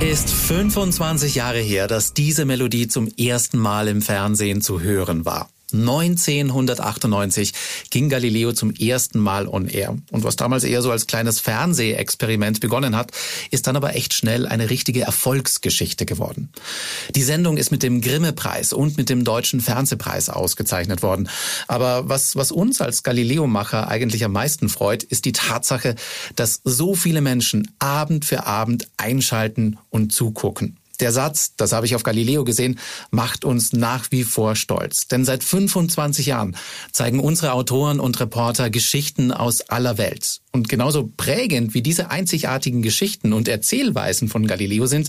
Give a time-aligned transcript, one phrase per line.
[0.00, 5.50] ist 25 Jahre her, dass diese Melodie zum ersten Mal im Fernsehen zu hören war.
[5.72, 7.52] 1998
[7.90, 9.96] ging Galileo zum ersten Mal on air.
[10.10, 13.12] Und was damals eher so als kleines Fernsehexperiment begonnen hat,
[13.50, 16.50] ist dann aber echt schnell eine richtige Erfolgsgeschichte geworden.
[17.14, 21.28] Die Sendung ist mit dem Grimme-Preis und mit dem Deutschen Fernsehpreis ausgezeichnet worden.
[21.68, 25.94] Aber was, was uns als Galileo-Macher eigentlich am meisten freut, ist die Tatsache,
[26.36, 30.79] dass so viele Menschen Abend für Abend einschalten und zugucken.
[31.00, 32.78] Der Satz, das habe ich auf Galileo gesehen,
[33.10, 35.08] macht uns nach wie vor stolz.
[35.08, 36.56] Denn seit 25 Jahren
[36.92, 40.40] zeigen unsere Autoren und Reporter Geschichten aus aller Welt.
[40.52, 45.08] Und genauso prägend wie diese einzigartigen Geschichten und Erzählweisen von Galileo sind,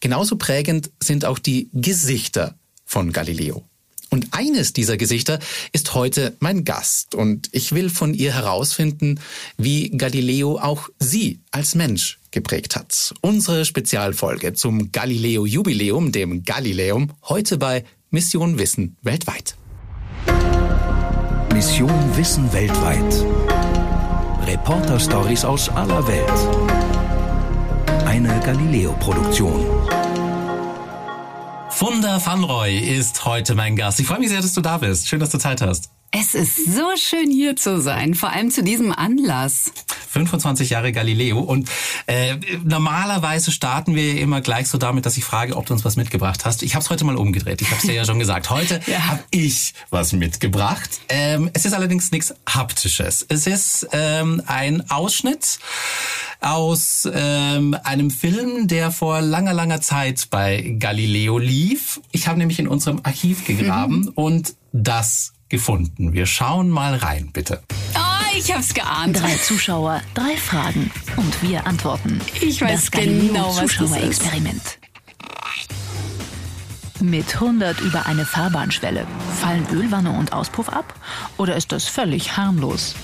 [0.00, 2.54] genauso prägend sind auch die Gesichter
[2.84, 3.64] von Galileo.
[4.10, 5.40] Und eines dieser Gesichter
[5.72, 7.14] ist heute mein Gast.
[7.14, 9.18] Und ich will von ihr herausfinden,
[9.58, 13.14] wie Galileo auch sie als Mensch geprägt hat.
[13.22, 19.56] Unsere Spezialfolge zum Galileo-Jubiläum, dem Galileum, heute bei Mission Wissen weltweit.
[21.54, 23.24] Mission Wissen weltweit.
[24.46, 26.38] Reporter-Stories aus aller Welt.
[28.04, 29.64] Eine Galileo-Produktion.
[31.70, 33.98] Funda van Roy ist heute mein Gast.
[33.98, 35.08] Ich freue mich sehr, dass du da bist.
[35.08, 35.95] Schön, dass du Zeit hast.
[36.10, 39.72] Es ist so schön hier zu sein, vor allem zu diesem Anlass.
[40.08, 41.68] 25 Jahre Galileo und
[42.06, 45.96] äh, normalerweise starten wir immer gleich so damit, dass ich frage, ob du uns was
[45.96, 46.62] mitgebracht hast.
[46.62, 47.60] Ich habe es heute mal umgedreht.
[47.60, 48.48] Ich habe es dir ja schon gesagt.
[48.48, 49.06] Heute ja.
[49.08, 51.00] habe ich was mitgebracht.
[51.10, 53.26] Ähm, es ist allerdings nichts haptisches.
[53.28, 55.58] Es ist ähm, ein Ausschnitt
[56.40, 62.00] aus ähm, einem Film, der vor langer, langer Zeit bei Galileo lief.
[62.12, 64.12] Ich habe nämlich in unserem Archiv gegraben mhm.
[64.14, 66.12] und das gefunden.
[66.12, 67.62] Wir schauen mal rein, bitte.
[67.94, 69.20] Oh, ich hab's geahnt.
[69.20, 72.20] Drei Zuschauer, drei Fragen und wir antworten.
[72.40, 74.78] Ich weiß das genau, was Zuschauerexperiment.
[77.00, 79.06] Mit 100 über eine Fahrbahnschwelle.
[79.40, 80.94] Fallen Ölwanne und Auspuff ab?
[81.36, 82.94] Oder ist das völlig harmlos?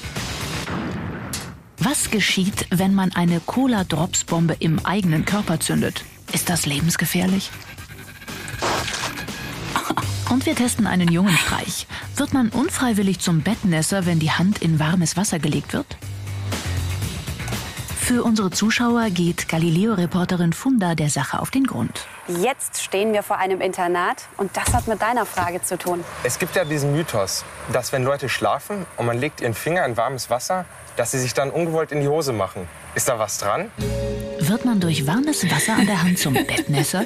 [1.79, 6.05] Was geschieht, wenn man eine Cola-Drops-Bombe im eigenen Körper zündet?
[6.33, 7.51] Ist das lebensgefährlich?
[10.33, 11.87] Und wir testen einen jungen Streich.
[12.17, 15.85] Wird man unfreiwillig zum Bettnässer, wenn die Hand in warmes Wasser gelegt wird?
[18.01, 22.07] Für unsere Zuschauer geht Galileo-Reporterin Funda der Sache auf den Grund.
[22.29, 26.03] Jetzt stehen wir vor einem Internat und das hat mit deiner Frage zu tun.
[26.23, 29.99] Es gibt ja diesen Mythos, dass wenn Leute schlafen und man legt ihren Finger in
[29.99, 30.65] warmes Wasser,
[30.97, 32.67] dass sie sich dann ungewollt in die Hose machen.
[32.95, 33.71] Ist da was dran?
[34.39, 37.05] Wird man durch warmes Wasser an der Hand zum Bettnässer?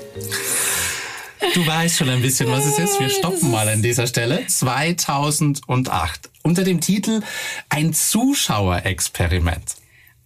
[1.54, 3.00] Du weißt schon ein bisschen, was es ist.
[3.00, 4.46] Wir stoppen mal an dieser Stelle.
[4.46, 6.30] 2008.
[6.42, 7.22] Unter dem Titel
[7.68, 9.76] Ein Zuschauerexperiment.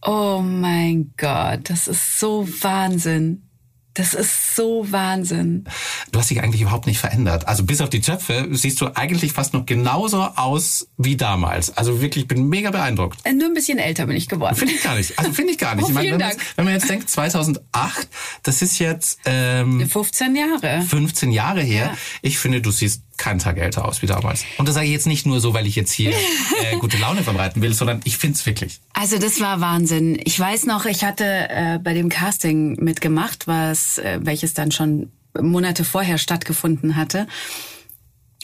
[0.02, 3.49] Oh mein Gott, das ist so Wahnsinn.
[3.94, 5.64] Das ist so Wahnsinn.
[6.12, 7.48] Du hast dich eigentlich überhaupt nicht verändert.
[7.48, 11.76] Also bis auf die Zöpfe siehst du eigentlich fast noch genauso aus wie damals.
[11.76, 13.18] Also wirklich, bin mega beeindruckt.
[13.24, 14.54] Äh, nur ein bisschen älter bin ich geworden.
[14.54, 15.18] Finde ich gar nicht.
[15.18, 15.80] Also finde ich gar nicht.
[15.80, 16.36] Oh, ich meine, wenn, Dank.
[16.36, 18.08] Man, wenn man jetzt denkt, 2008,
[18.42, 20.82] das ist jetzt ähm, 15 Jahre.
[20.82, 21.86] 15 Jahre her.
[21.86, 21.98] Ja.
[22.20, 24.44] Ich finde, du siehst älter aus wie damals.
[24.58, 26.10] Und das sage ich jetzt nicht nur so, weil ich jetzt hier
[26.62, 28.80] äh, gute Laune verbreiten will, sondern ich finde es wirklich.
[28.92, 30.20] Also das war Wahnsinn.
[30.24, 35.10] Ich weiß noch, ich hatte äh, bei dem Casting mitgemacht, was äh, welches dann schon
[35.40, 37.26] Monate vorher stattgefunden hatte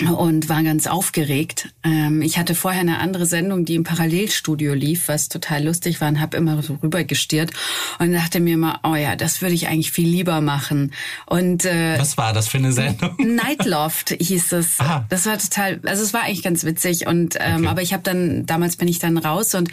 [0.05, 1.71] und war ganz aufgeregt.
[1.83, 6.09] Ähm, ich hatte vorher eine andere Sendung, die im Parallelstudio lief, was total lustig war
[6.09, 7.51] und habe immer so rübergestiert
[7.99, 10.93] und dachte mir immer, oh ja, das würde ich eigentlich viel lieber machen.
[11.25, 13.17] Und äh, was war das für eine Sendung?
[13.19, 14.79] Nightloft hieß es.
[14.81, 15.07] Aha.
[15.09, 17.67] Das war total, also es war eigentlich ganz witzig und ähm, okay.
[17.67, 19.71] aber ich habe dann damals bin ich dann raus und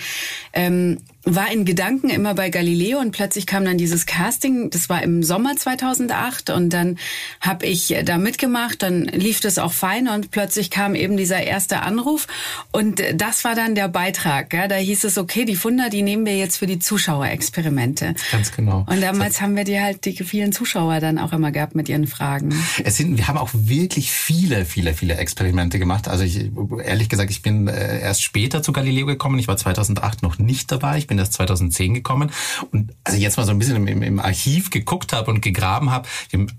[0.54, 5.02] ähm, war in Gedanken immer bei Galileo und plötzlich kam dann dieses Casting, das war
[5.02, 6.98] im Sommer 2008 und dann
[7.40, 11.82] habe ich da mitgemacht, dann lief das auch fein und plötzlich kam eben dieser erste
[11.82, 12.28] Anruf
[12.72, 14.54] und das war dann der Beitrag.
[14.54, 14.68] Ja?
[14.68, 18.16] Da hieß es, okay, die Funder, die nehmen wir jetzt für die Zuschauerexperimente.
[18.32, 18.86] Ganz genau.
[18.90, 22.08] Und damals haben wir die halt die vielen Zuschauer dann auch immer gehabt mit ihren
[22.08, 22.54] Fragen.
[22.84, 26.10] Es sind, wir haben auch wirklich viele, viele, viele Experimente gemacht.
[26.10, 26.52] Also ich,
[26.84, 29.40] ehrlich gesagt, ich bin äh, erst später zu Galileo gekommen.
[29.40, 30.98] Ich war 2008 noch nicht dabei.
[30.98, 32.32] Ich bin erst 2010 gekommen.
[32.72, 36.08] Und also jetzt mal so ein bisschen im, im Archiv geguckt habe und gegraben habe,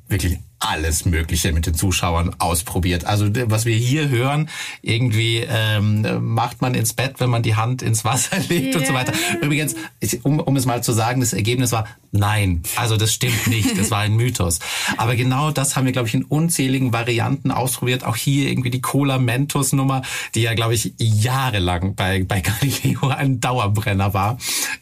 [0.09, 3.05] wirklich alles Mögliche mit den Zuschauern ausprobiert.
[3.05, 4.49] Also was wir hier hören,
[4.81, 8.79] irgendwie ähm, macht man ins Bett, wenn man die Hand ins Wasser legt yeah.
[8.79, 9.13] und so weiter.
[9.43, 9.75] Übrigens,
[10.23, 12.63] um, um es mal zu sagen, das Ergebnis war nein.
[12.77, 13.77] Also das stimmt nicht.
[13.79, 14.59] Das war ein Mythos.
[14.97, 18.05] Aber genau das haben wir, glaube ich, in unzähligen Varianten ausprobiert.
[18.05, 20.03] Auch hier irgendwie die Cola Mentos Nummer,
[20.35, 24.39] die ja, glaube ich, jahrelang bei, bei Galileo ein Dauerbrenner war.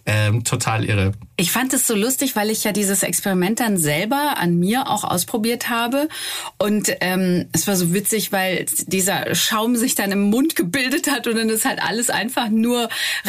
[0.06, 1.12] Ähm, total irre.
[1.37, 5.02] Ich fand es so lustig, weil ich ja dieses Experiment dann selber an mir auch
[5.02, 5.71] ausprobiert habe.
[6.58, 11.26] Und ähm, es war so witzig, weil dieser Schaum sich dann im Mund gebildet hat
[11.26, 12.88] und dann ist halt alles einfach nur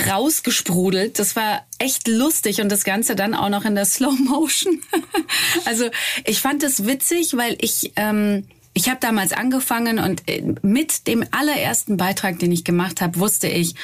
[0.10, 1.20] rausgesprudelt.
[1.20, 4.82] Das war echt lustig und das Ganze dann auch noch in der Slow Motion.
[5.66, 5.90] also
[6.26, 11.24] ich fand es witzig, weil ich ähm, ich habe damals angefangen und äh, mit dem
[11.32, 13.76] allerersten Beitrag, den ich gemacht habe, wusste ich,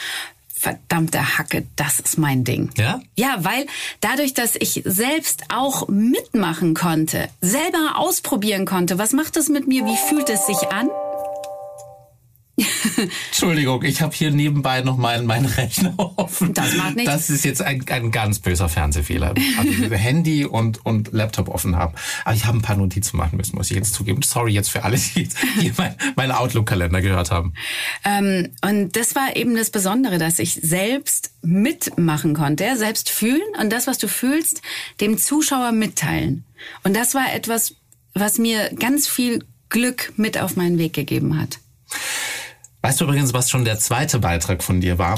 [0.60, 2.70] verdammte Hacke, das ist mein Ding.
[2.78, 3.00] Ja?
[3.16, 3.66] Ja, weil
[4.02, 9.86] dadurch, dass ich selbst auch mitmachen konnte, selber ausprobieren konnte, was macht das mit mir,
[9.86, 10.90] wie fühlt es sich an?
[13.28, 16.54] Entschuldigung, ich habe hier nebenbei noch meinen mein Rechner offen.
[16.54, 17.12] Das macht nichts.
[17.12, 19.34] Das ist jetzt ein, ein ganz böser Fernsehfehler.
[19.58, 21.94] Also Handy und, und Laptop offen haben.
[22.26, 24.22] Aber ich habe ein paar Notizen machen müssen, muss ich jetzt zugeben.
[24.22, 25.28] Sorry jetzt für alle, die
[25.60, 27.54] hier mein, meinen Outlook-Kalender gehört haben.
[28.06, 33.72] Ähm, und das war eben das Besondere, dass ich selbst mitmachen konnte, selbst fühlen und
[33.72, 34.62] das, was du fühlst,
[35.02, 36.46] dem Zuschauer mitteilen.
[36.84, 37.76] Und das war etwas,
[38.14, 41.60] was mir ganz viel Glück mit auf meinen Weg gegeben hat.
[42.82, 45.18] Weißt du übrigens, was schon der zweite Beitrag von dir war?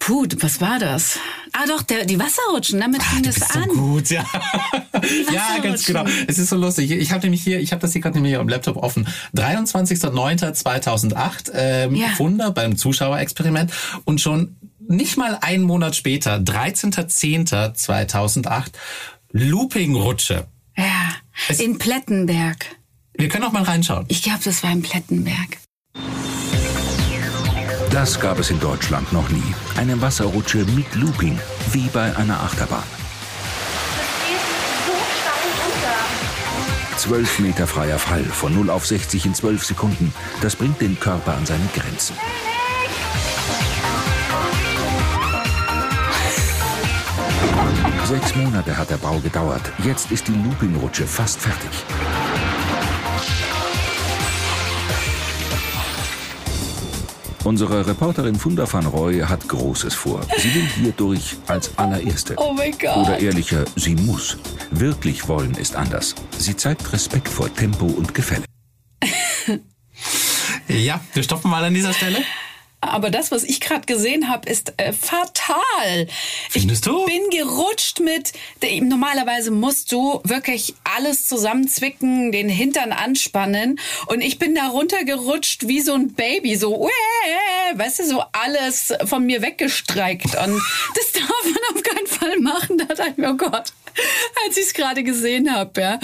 [0.00, 1.18] Puh, was war das?
[1.52, 3.68] Ah doch, der, die Wasserrutschen, damit fing es an.
[3.68, 4.24] So gut, ja.
[5.32, 6.06] ja, ganz genau.
[6.26, 6.90] Es ist so lustig.
[6.90, 9.06] Ich habe nämlich hier, ich habe das hier gerade nämlich hier am Laptop offen.
[9.36, 12.18] 23.09.2008, ähm, ja.
[12.18, 13.74] Wunder beim Zuschauerexperiment
[14.04, 14.56] und schon
[14.88, 18.68] nicht mal einen Monat später, 13.10.2008,
[19.32, 20.46] Looping-Rutsche.
[20.76, 21.10] Ja,
[21.48, 22.64] es, in Plettenberg.
[23.12, 24.06] Wir können auch mal reinschauen.
[24.08, 25.58] Ich glaube, das war in Plettenberg.
[27.90, 29.54] Das gab es in Deutschland noch nie.
[29.76, 31.38] Eine Wasserrutsche mit Looping,
[31.72, 32.84] wie bei einer Achterbahn.
[36.96, 40.14] Zwölf Meter freier Fall von 0 auf 60 in 12 Sekunden.
[40.40, 42.14] Das bringt den Körper an seine Grenzen.
[48.04, 49.62] Sechs Monate hat der Bau gedauert.
[49.84, 51.84] Jetzt ist die Looping-Rutsche fast fertig.
[57.42, 60.20] Unsere Reporterin Funda van Roy hat Großes vor.
[60.36, 62.34] Sie will hier durch als allererste.
[62.36, 62.96] Oh mein Gott.
[62.98, 64.36] Oder ehrlicher, sie muss.
[64.70, 66.14] Wirklich wollen ist anders.
[66.36, 68.44] Sie zeigt Respekt vor Tempo und Gefälle.
[70.68, 72.18] ja, wir stoppen mal an dieser Stelle.
[72.82, 76.06] Aber das, was ich gerade gesehen habe, ist äh, fatal.
[76.48, 77.04] Findest ich du?
[77.04, 78.32] bin gerutscht mit.
[78.82, 83.78] Normalerweise musst du wirklich alles zusammenzwicken, den Hintern anspannen.
[84.06, 86.88] Und ich bin da runtergerutscht wie so ein Baby, so,
[87.74, 90.36] weißt du, so alles von mir weggestreikt.
[90.36, 90.60] Und
[90.94, 92.78] das darf man auf keinen Fall machen.
[92.78, 93.72] Da dachte ich mir, oh Gott,
[94.46, 96.00] als ich es gerade gesehen habe, ja.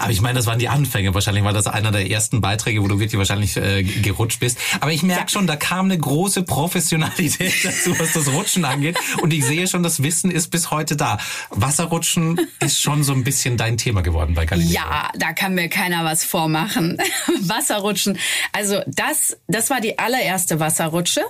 [0.00, 1.14] Aber ich meine, das waren die Anfänge.
[1.14, 4.58] Wahrscheinlich war das einer der ersten Beiträge, wo du wirklich wahrscheinlich äh, gerutscht bist.
[4.80, 5.28] Aber ich merke ja.
[5.28, 8.96] schon, da kam eine große Professionalität dazu, was das Rutschen angeht.
[9.20, 11.18] Und ich sehe schon, das Wissen ist bis heute da.
[11.50, 14.72] Wasserrutschen ist schon so ein bisschen dein Thema geworden bei Galileo.
[14.72, 16.98] Ja, da kann mir keiner was vormachen.
[17.40, 18.18] Wasserrutschen.
[18.52, 21.22] Also das, das war die allererste Wasserrutsche.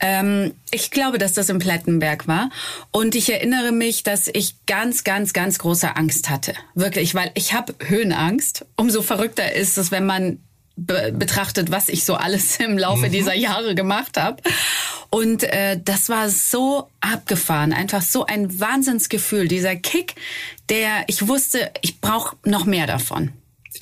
[0.00, 2.50] Ähm, ich glaube, dass das im Plettenberg war.
[2.90, 6.54] Und ich erinnere mich, dass ich ganz, ganz, ganz große Angst hatte.
[6.74, 7.74] Wirklich, weil ich habe
[8.04, 8.66] Höhenangst.
[8.76, 10.38] Umso verrückter ist es, wenn man
[10.76, 13.12] be betrachtet, was ich so alles im Laufe mhm.
[13.12, 14.42] dieser Jahre gemacht habe.
[15.10, 20.16] Und äh, das war so abgefahren, einfach so ein Wahnsinnsgefühl, dieser Kick,
[20.68, 23.32] der ich wusste, ich brauche noch mehr davon.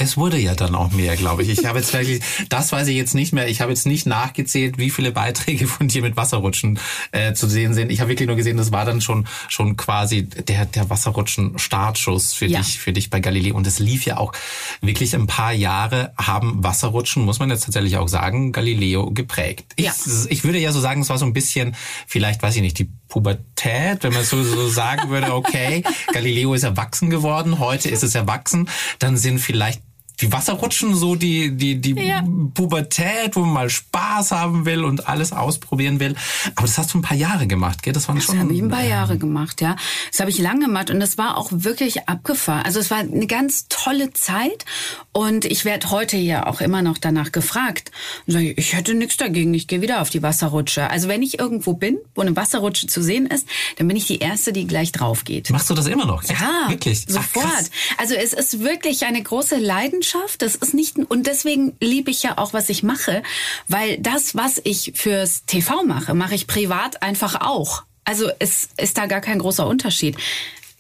[0.02, 1.48] Es wurde ja dann auch mehr, glaube ich.
[1.48, 3.48] Ich habe jetzt wirklich, das weiß ich jetzt nicht mehr.
[3.48, 6.80] Ich habe jetzt nicht nachgezählt, wie viele Beiträge von dir mit Wasserrutschen
[7.12, 7.92] äh, zu sehen sind.
[7.92, 12.34] Ich habe wirklich nur gesehen, das war dann schon schon quasi der der Wasserrutschen Startschuss
[12.34, 12.58] für ja.
[12.58, 14.32] dich für dich bei Galileo und es lief ja auch
[14.80, 19.72] wirklich ein paar Jahre haben Wasserrutschen, muss man jetzt tatsächlich auch sagen, Galileo geprägt.
[19.76, 19.92] Ich, ja.
[20.28, 21.76] ich würde ja so sagen, es war so ein bisschen
[22.08, 26.64] vielleicht weiß ich nicht, die Pubertät, wenn man so, so sagen würde, okay, Galileo ist
[26.64, 28.68] erwachsen geworden, heute ist es erwachsen,
[28.98, 29.82] dann sind vielleicht
[30.22, 32.24] die Wasserrutschen so die die die ja.
[32.54, 36.14] Pubertät, wo man mal Spaß haben will und alles ausprobieren will.
[36.54, 37.92] Aber das hast du ein paar Jahre gemacht, gell?
[37.92, 38.36] Das waren das schon.
[38.36, 39.76] Das habe ich ein paar Jahre gemacht, ja.
[40.10, 42.62] Das habe ich lange gemacht und das war auch wirklich abgefahren.
[42.64, 44.64] Also es war eine ganz tolle Zeit
[45.12, 47.90] und ich werde heute ja auch immer noch danach gefragt.
[48.26, 50.88] Und sage, ich hätte nichts dagegen, ich gehe wieder auf die Wasserrutsche.
[50.88, 54.18] Also wenn ich irgendwo bin, wo eine Wasserrutsche zu sehen ist, dann bin ich die
[54.18, 55.50] erste, die gleich drauf geht.
[55.50, 56.22] Machst du das immer noch?
[56.24, 57.06] Ja, wirklich?
[57.08, 57.44] Sofort.
[57.44, 60.42] Ach, also es ist wirklich eine große Leidenschaft Leidenschaft.
[60.42, 63.22] Das ist nicht und deswegen liebe ich ja auch, was ich mache,
[63.68, 67.84] weil das, was ich fürs TV mache, mache ich privat einfach auch.
[68.04, 70.16] Also es ist da gar kein großer Unterschied.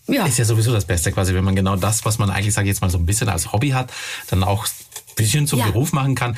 [0.08, 0.26] Ja.
[0.26, 2.74] Ist ja sowieso das Beste quasi, wenn man genau das, was man eigentlich, sage ich
[2.74, 3.92] jetzt mal, so ein bisschen als Hobby hat,
[4.28, 5.66] dann auch ein bisschen zum ja.
[5.66, 6.36] Beruf machen kann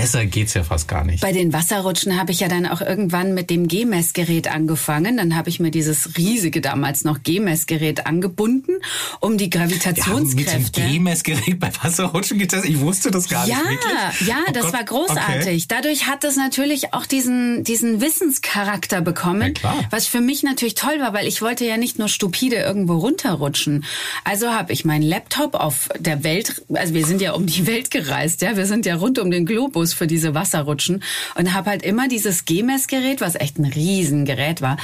[0.00, 1.20] besser geht's ja fast gar nicht.
[1.20, 5.16] Bei den Wasserrutschen habe ich ja dann auch irgendwann mit dem G-Messgerät angefangen.
[5.16, 8.72] Dann habe ich mir dieses riesige damals noch G-Messgerät angebunden,
[9.20, 10.50] um die Gravitationskräfte.
[10.52, 12.70] Ja, mit dem G-Messgerät bei Wasserrutschen getestet.
[12.70, 13.68] Ich wusste das gar ja, nicht.
[13.70, 14.28] Wirklich.
[14.28, 14.72] Ja, oh das Gott.
[14.72, 15.64] war großartig.
[15.64, 15.64] Okay.
[15.68, 20.98] Dadurch hat es natürlich auch diesen diesen Wissenscharakter bekommen, ja, was für mich natürlich toll
[21.00, 23.84] war, weil ich wollte ja nicht nur stupide irgendwo runterrutschen.
[24.24, 27.90] Also habe ich meinen Laptop auf der Welt, also wir sind ja um die Welt
[27.90, 31.02] gereist, ja, wir sind ja rund um den Globus Akkus für diese Wasserrutschen
[31.36, 34.76] und habe halt immer dieses G-Messgerät, was echt ein Riesengerät war,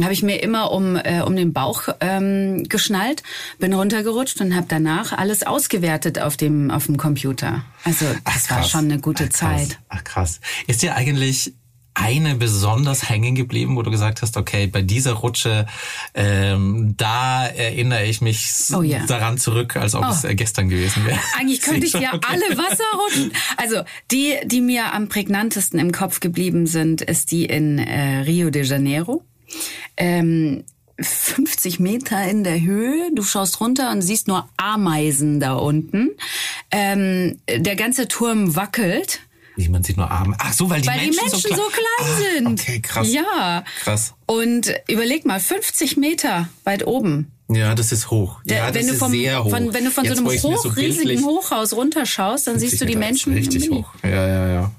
[0.00, 3.22] habe ich mir immer um, äh, um den Bauch ähm, geschnallt,
[3.58, 7.64] bin runtergerutscht und habe danach alles ausgewertet auf dem, auf dem Computer.
[7.84, 9.78] Also das Ach, war schon eine gute Ach, Zeit.
[9.88, 10.40] Ach krass.
[10.66, 11.54] Ist dir eigentlich
[11.94, 15.66] eine besonders hängen geblieben, wo du gesagt hast, okay, bei dieser Rutsche,
[16.14, 18.44] ähm, da erinnere ich mich
[18.76, 19.06] oh, ja.
[19.06, 20.10] daran zurück, als ob oh.
[20.10, 21.20] es äh, gestern gewesen wäre.
[21.38, 22.26] Eigentlich könnte ich ja okay.
[22.28, 23.32] alle Wasserrutschen.
[23.56, 28.50] Also die, die mir am prägnantesten im Kopf geblieben sind, ist die in äh, Rio
[28.50, 29.22] de Janeiro.
[29.96, 30.64] Ähm,
[31.00, 33.10] 50 Meter in der Höhe.
[33.14, 36.10] Du schaust runter und siehst nur Ameisen da unten.
[36.70, 39.20] Ähm, der ganze Turm wackelt.
[39.56, 40.36] Wie man sieht nur Arme.
[40.38, 42.46] Ach so, weil die weil Menschen, die Menschen so klein, so klein ah, sind.
[42.60, 43.12] Okay, krass.
[43.12, 43.64] Ja.
[43.82, 44.14] Krass.
[44.26, 47.30] Und überleg mal, 50 Meter weit oben.
[47.48, 48.40] Ja, das ist hoch.
[48.46, 49.50] Ja, das wenn ist vom, sehr hoch.
[49.50, 52.86] Von, wenn du von Jetzt, so einem hoch, so riesigen Hochhaus runterschaust, dann siehst du
[52.86, 53.34] die Menschen.
[53.34, 53.94] Richtig hoch.
[54.02, 54.72] Ja, ja, ja.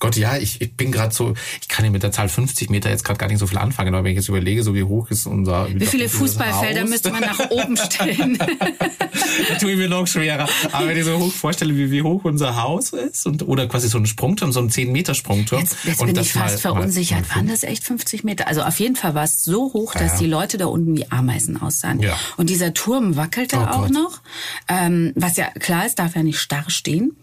[0.00, 2.88] Gott, ja, ich, ich bin gerade so, ich kann ja mit der Zahl 50 Meter
[2.88, 5.10] jetzt gerade gar nicht so viel anfangen, aber wenn ich jetzt überlege, so wie hoch
[5.10, 5.68] ist unser...
[5.68, 8.38] Wie, wie viele Fußballfelder müsste man nach oben stellen?
[9.48, 10.48] da tue ich mir noch schwerer.
[10.72, 13.88] Aber wenn ich so hoch vorstelle, wie, wie hoch unser Haus ist und oder quasi
[13.88, 15.60] so ein Sprungturm, so ein 10-Meter-Sprungturm.
[15.60, 17.28] Jetzt, jetzt bin ich fast mal, verunsichert.
[17.28, 18.48] Mal, Waren das echt 50 Meter?
[18.48, 20.18] Also auf jeden Fall war es so hoch, dass ja.
[20.20, 22.00] die Leute da unten wie Ameisen aussahen.
[22.00, 22.18] Ja.
[22.38, 23.90] Und dieser Turm wackelte oh auch Gott.
[23.90, 24.20] noch.
[24.66, 27.16] Ähm, was ja klar ist, darf ja nicht starr stehen.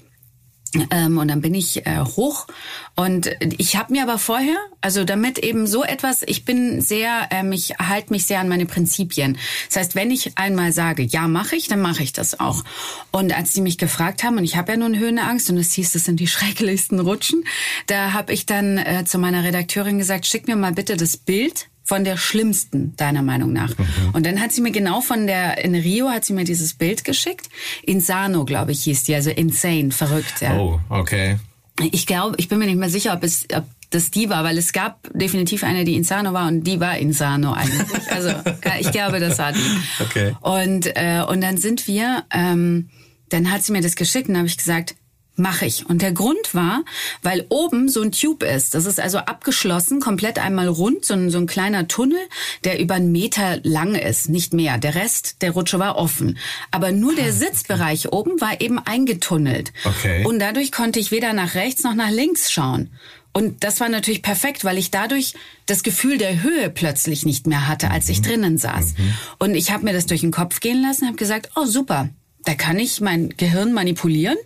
[0.91, 2.47] Ähm, und dann bin ich äh, hoch
[2.95, 7.51] und ich habe mir aber vorher, also damit eben so etwas, ich bin sehr, ähm,
[7.51, 9.37] ich halte mich sehr an meine Prinzipien.
[9.67, 12.63] Das heißt, wenn ich einmal sage, ja, mache ich, dann mache ich das auch.
[13.11, 15.91] Und als sie mich gefragt haben, und ich habe ja nun Höhenangst und es hieß,
[15.91, 17.43] das sind die schrecklichsten Rutschen,
[17.87, 21.67] da habe ich dann äh, zu meiner Redakteurin gesagt, schick mir mal bitte das Bild
[21.87, 23.69] von der schlimmsten, deiner Meinung nach.
[23.69, 23.85] Mhm.
[24.11, 27.05] Und dann hat sie mir genau von der, in Rio hat sie mir dieses Bild
[27.05, 27.47] geschickt.
[27.81, 30.57] Insano, glaube ich, hieß die, also insane, verrückt, ja.
[30.57, 31.37] Oh, okay.
[31.79, 34.57] Ich glaube, ich bin mir nicht mehr sicher, ob es, ob das die war, weil
[34.57, 37.87] es gab definitiv eine, die Insano war und die war Insano eigentlich.
[38.11, 38.33] Also
[38.79, 39.59] ich glaube, das war die.
[40.01, 40.35] Okay.
[40.41, 42.89] Und äh, und dann sind wir, ähm,
[43.29, 44.95] dann hat sie mir das geschickt und habe ich gesagt,
[45.37, 45.85] mache ich.
[45.85, 46.83] Und der Grund war,
[47.21, 48.73] weil oben so ein Tube ist.
[48.73, 52.19] Das ist also abgeschlossen, komplett einmal rund, so ein, so ein kleiner Tunnel,
[52.63, 54.77] der über einen Meter lang ist, nicht mehr.
[54.77, 56.37] Der Rest der Rutsche war offen.
[56.71, 59.71] Aber nur der ah, Sitzbereich oben war eben eingetunnelt.
[59.85, 60.25] Okay.
[60.25, 62.89] Und dadurch konnte ich weder nach rechts noch nach links schauen.
[63.37, 65.35] Und das war natürlich perfekt, weil ich dadurch
[65.67, 68.23] das Gefühl der Höhe plötzlich nicht mehr hatte, als ich mhm.
[68.23, 68.97] drinnen saß.
[68.97, 69.13] Mhm.
[69.37, 72.09] Und ich habe mir das durch den Kopf gehen lassen, habe gesagt, oh super,
[72.47, 74.37] da kann ich mein Gehirn manipulieren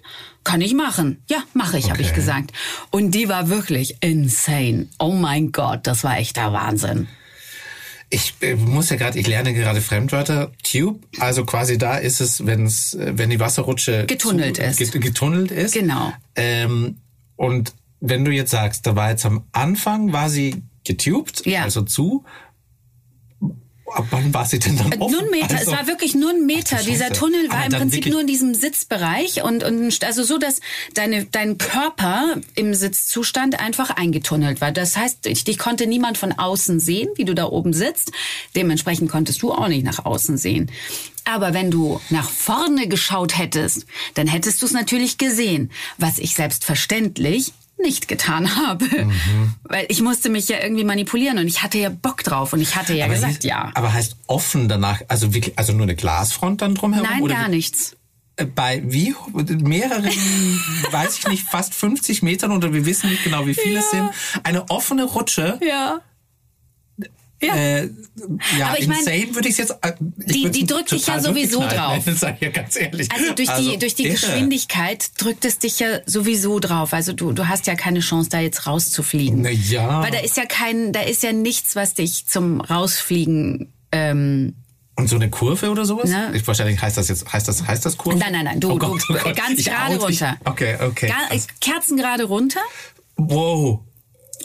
[0.44, 1.22] kann ich machen.
[1.30, 1.94] Ja, mache ich, okay.
[1.94, 2.52] habe ich gesagt.
[2.90, 4.88] Und die war wirklich insane.
[4.98, 7.08] Oh mein Gott, das war echter Wahnsinn.
[8.10, 10.52] Ich äh, muss ja gerade, ich lerne gerade Fremdwörter.
[10.64, 14.92] Tube, also quasi da ist es, wenn es, äh, wenn die Wasserrutsche getunnelt zu, ist.
[14.94, 15.74] Getunnelt ist.
[15.74, 16.12] Genau.
[16.36, 16.98] Ähm,
[17.36, 21.62] und wenn du jetzt sagst, da war jetzt am Anfang war sie getubt, ja.
[21.62, 22.26] also zu,
[23.94, 25.12] Ab wann war sie denn dann offen?
[25.12, 26.78] Nur ein Meter, also, es war wirklich nur ein Meter.
[26.78, 30.62] Dieser Tunnel war im Prinzip nur in diesem Sitzbereich und, und also so, dass
[30.94, 34.72] deine, dein Körper im Sitzzustand einfach eingetunnelt war.
[34.72, 38.12] Das heißt, dich, dich konnte niemand von außen sehen, wie du da oben sitzt.
[38.56, 40.72] Dementsprechend konntest du auch nicht nach außen sehen.
[41.24, 46.36] Aber wenn du nach vorne geschaut hättest, dann hättest du es natürlich gesehen, was ich
[46.36, 48.86] selbstverständlich nicht getan habe.
[48.86, 49.54] Mhm.
[49.64, 52.76] Weil ich musste mich ja irgendwie manipulieren und ich hatte ja Bock drauf und ich
[52.76, 53.72] hatte ja aber gesagt, heißt, ja.
[53.74, 57.08] Aber heißt offen danach, also wirklich, also nur eine Glasfront dann drumherum?
[57.10, 57.96] Nein, oder gar nichts
[58.38, 60.06] äh, bei wie mehreren,
[60.92, 63.80] weiß ich nicht, fast 50 Metern oder wir wissen nicht genau, wie viele ja.
[63.80, 64.10] es sind,
[64.44, 65.60] eine offene Rutsche.
[65.62, 66.02] Ja.
[67.42, 67.90] Ja, äh,
[68.58, 69.72] ja aber ich insane würde ich jetzt.
[69.82, 69.94] Äh,
[70.26, 72.04] ich die, die drückt dich ja sowieso drauf.
[72.16, 73.12] Sag ich ja ganz ehrlich.
[73.12, 76.94] Also durch also, die durch die Geschwindigkeit drückt es dich ja sowieso drauf.
[76.94, 79.42] Also du du hast ja keine Chance da jetzt rauszufliegen.
[79.42, 80.04] Na ja.
[80.04, 84.56] Weil da ist ja kein, da ist ja nichts, was dich zum rausfliegen ähm,
[84.96, 86.10] Und so eine Kurve oder sowas?
[86.10, 86.32] Ne?
[86.34, 88.18] Ich, wahrscheinlich heißt das jetzt, heißt das, heißt das Kurve?
[88.18, 90.38] Nein, nein, nein, du, oh Gott, du oh ganz gerade runter.
[90.46, 91.14] Okay, okay.
[91.60, 92.62] Kerzen gerade runter.
[93.18, 93.82] Wow.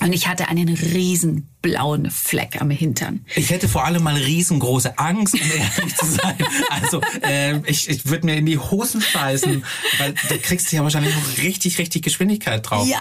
[0.00, 3.25] Und ich hatte einen riesen blauen Fleck am Hintern.
[3.35, 6.37] Ich hätte vor allem mal riesengroße Angst, um ehrlich zu sein.
[6.71, 9.65] Also äh, ich, ich würde mir in die Hosen scheißen,
[9.99, 12.87] weil da kriegst du ja wahrscheinlich noch richtig, richtig Geschwindigkeit drauf.
[12.87, 13.01] Ja,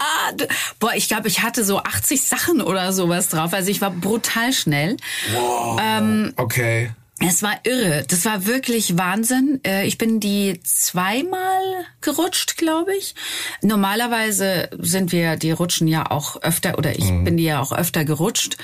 [0.80, 3.52] boah, ich glaube, ich hatte so 80 Sachen oder sowas drauf.
[3.52, 4.96] Also ich war brutal schnell.
[5.32, 5.80] Wow.
[5.80, 6.90] Ähm, okay.
[7.18, 8.04] Es war irre.
[8.06, 9.60] Das war wirklich Wahnsinn.
[9.66, 11.62] Äh, ich bin die zweimal
[12.02, 13.14] gerutscht, glaube ich.
[13.62, 17.24] Normalerweise sind wir, die rutschen ja auch öfter, oder ich mhm.
[17.24, 18.58] bin die ja auch öfter gerutscht,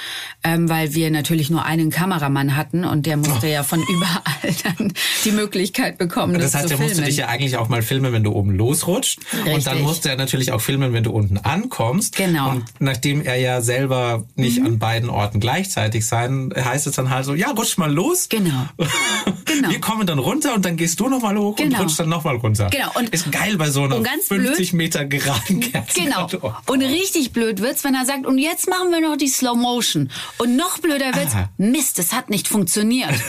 [0.45, 3.51] ähm, weil wir natürlich nur einen Kameramann hatten und der musste oh.
[3.51, 4.93] ja von überall dann
[5.25, 8.13] die Möglichkeit bekommen, das, das heißt, zu der musste dich ja eigentlich auch mal filmen,
[8.13, 9.21] wenn du oben losrutscht.
[9.33, 9.55] Richtig.
[9.55, 12.17] Und dann musste er natürlich auch filmen, wenn du unten ankommst.
[12.17, 12.51] Genau.
[12.51, 14.67] Und nachdem er ja selber nicht mhm.
[14.67, 18.29] an beiden Orten gleichzeitig sein, heißt es dann halt so, ja, rutsch mal los.
[18.29, 18.42] Genau.
[18.45, 18.67] Genau.
[19.45, 19.71] genau.
[19.71, 21.77] Wir kommen dann runter und dann gehst du nochmal hoch genau.
[21.77, 22.69] und rutschst dann nochmal runter.
[22.71, 22.91] Genau.
[22.95, 26.01] Und ist geil bei so einer 50 blöd, Meter geraden Kerze.
[26.01, 26.29] Genau.
[26.43, 26.53] Oh.
[26.67, 30.11] Und richtig blöd wird's, wenn er sagt, und jetzt machen wir noch die Slow Motion.
[30.39, 31.51] Und noch blöder wird's, Aha.
[31.57, 33.11] Mist, es hat nicht funktioniert.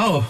[0.00, 0.22] Oh,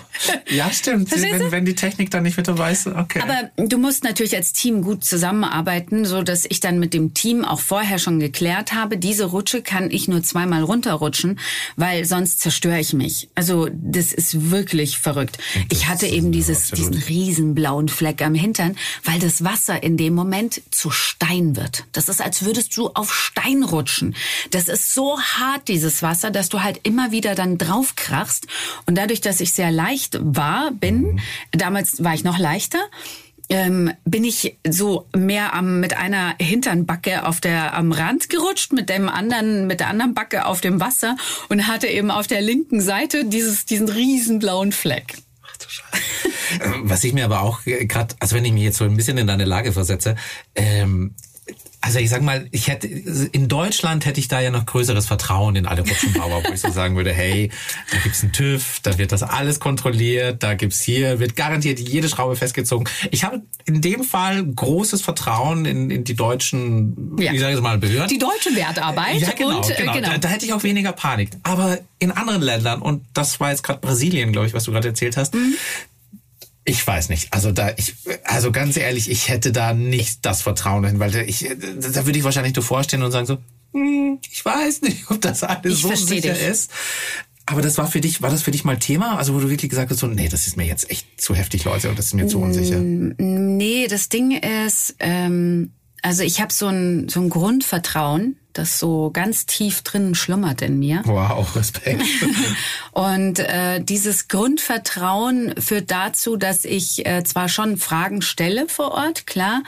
[0.50, 1.10] ja, stimmt.
[1.10, 3.20] Wenn, wenn die Technik dann nicht mit dabei ist, okay.
[3.22, 7.44] Aber du musst natürlich als Team gut zusammenarbeiten, so dass ich dann mit dem Team
[7.44, 11.38] auch vorher schon geklärt habe, diese Rutsche kann ich nur zweimal runterrutschen,
[11.76, 13.28] weil sonst zerstöre ich mich.
[13.34, 15.38] Also das ist wirklich verrückt.
[15.70, 20.14] Ich hatte eben dieses, diesen riesen blauen Fleck am Hintern, weil das Wasser in dem
[20.14, 21.84] Moment zu Stein wird.
[21.92, 24.14] Das ist, als würdest du auf Stein rutschen.
[24.50, 28.46] Das ist so hart, dieses Wasser, dass du halt immer wieder dann draufkrachst.
[28.86, 31.20] Und dadurch, dass ich sehr leicht war, bin, mhm.
[31.52, 32.78] damals war ich noch leichter,
[33.48, 38.88] ähm, bin ich so mehr am, mit einer Hinternbacke auf der, am Rand gerutscht, mit
[38.88, 41.16] dem anderen, mit der anderen Backe auf dem Wasser
[41.48, 45.14] und hatte eben auf der linken Seite dieses, diesen riesen blauen Fleck.
[45.42, 46.02] Ach du Scheiße.
[46.82, 49.26] Was ich mir aber auch gerade, also wenn ich mich jetzt so ein bisschen in
[49.26, 50.16] deine Lage versetze,
[50.54, 51.14] ähm,
[51.80, 55.54] also ich sag mal, ich hätte in Deutschland hätte ich da ja noch größeres Vertrauen
[55.54, 57.50] in alle Rutschenbauer, wo ich so sagen würde, hey,
[57.92, 62.08] da gibt's einen TÜV, da wird das alles kontrolliert, da gibt's hier, wird garantiert jede
[62.08, 62.88] Schraube festgezogen.
[63.10, 67.32] Ich habe in dem Fall großes Vertrauen in, in die deutschen, ja.
[67.32, 68.08] ich sage es mal, Behörden.
[68.08, 69.20] Die deutsche Wertarbeit.
[69.20, 69.92] Ja, genau, und, äh, genau.
[69.92, 70.08] genau.
[70.10, 71.30] Da, da, hätte ich auch weniger Panik.
[71.44, 74.88] Aber in anderen Ländern, und das war jetzt gerade Brasilien, glaube ich, was du gerade
[74.88, 75.54] erzählt hast, mhm
[76.68, 77.32] ich weiß nicht.
[77.32, 81.48] Also da, ich, also ganz ehrlich, ich hätte da nicht das Vertrauen dahin, weil ich,
[81.48, 83.38] da würde ich wahrscheinlich nur vorstehen und sagen so,
[83.72, 86.46] hm, ich weiß nicht, ob das alles ich so sicher dich.
[86.46, 86.70] ist.
[87.46, 89.16] Aber das war für dich, war das für dich mal Thema?
[89.16, 91.64] Also wo du wirklich gesagt hast, so, nee, das ist mir jetzt echt zu heftig,
[91.64, 92.78] Leute, und das ist mir zu unsicher.
[92.78, 99.10] Nee, das Ding ist, ähm, also ich habe so ein, so ein Grundvertrauen das so
[99.12, 101.02] ganz tief drinnen schlummert in mir.
[101.04, 102.02] Wow, Respekt.
[102.92, 109.26] und äh, dieses Grundvertrauen führt dazu, dass ich äh, zwar schon Fragen stelle vor Ort,
[109.26, 109.62] klar,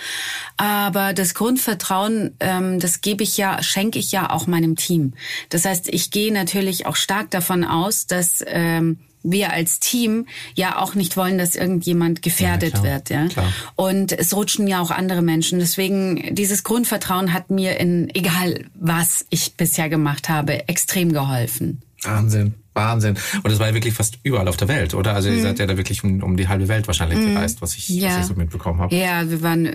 [0.57, 5.15] aber das Grundvertrauen, ähm, das gebe ich ja, schenke ich ja auch meinem Team.
[5.49, 10.79] Das heißt, ich gehe natürlich auch stark davon aus, dass ähm, wir als Team ja
[10.79, 13.27] auch nicht wollen, dass irgendjemand gefährdet ja, wird, ja.
[13.29, 13.53] Klar.
[13.77, 15.59] Und es rutschen ja auch andere Menschen.
[15.59, 21.83] Deswegen dieses Grundvertrauen hat mir in egal was ich bisher gemacht habe extrem geholfen.
[22.03, 22.55] Wahnsinn.
[22.73, 23.17] Wahnsinn.
[23.43, 25.15] Und es war ja wirklich fast überall auf der Welt, oder?
[25.15, 25.43] Also ihr mhm.
[25.43, 27.35] seid ja da wirklich um, um die halbe Welt wahrscheinlich mhm.
[27.35, 28.11] gereist, was ich, ja.
[28.11, 28.95] was ich so mitbekommen habe.
[28.95, 29.69] Ja, wir waren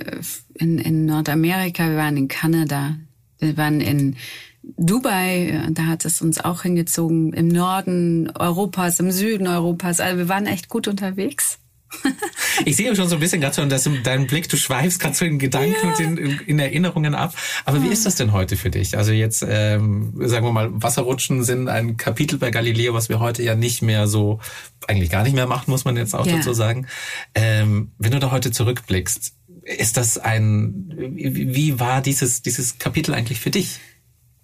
[0.54, 2.96] in, in Nordamerika, wir waren in Kanada,
[3.40, 4.16] wir waren in
[4.78, 10.00] Dubai, da hat es uns auch hingezogen, im Norden Europas, im Süden Europas.
[10.00, 11.60] Also wir waren echt gut unterwegs.
[12.66, 15.26] ich sehe schon so ein bisschen gerade so, dass dein Blick, du schweifst gerade so
[15.26, 15.90] in Gedanken ja.
[15.90, 17.34] und in, in, Erinnerungen ab.
[17.64, 18.98] Aber wie ist das denn heute für dich?
[18.98, 23.44] Also jetzt, ähm, sagen wir mal, Wasserrutschen sind ein Kapitel bei Galileo, was wir heute
[23.44, 24.40] ja nicht mehr so,
[24.88, 26.38] eigentlich gar nicht mehr machen, muss man jetzt auch ja.
[26.38, 26.88] dazu sagen.
[27.34, 33.40] Ähm, wenn du da heute zurückblickst, ist das ein, wie war dieses, dieses Kapitel eigentlich
[33.40, 33.80] für dich?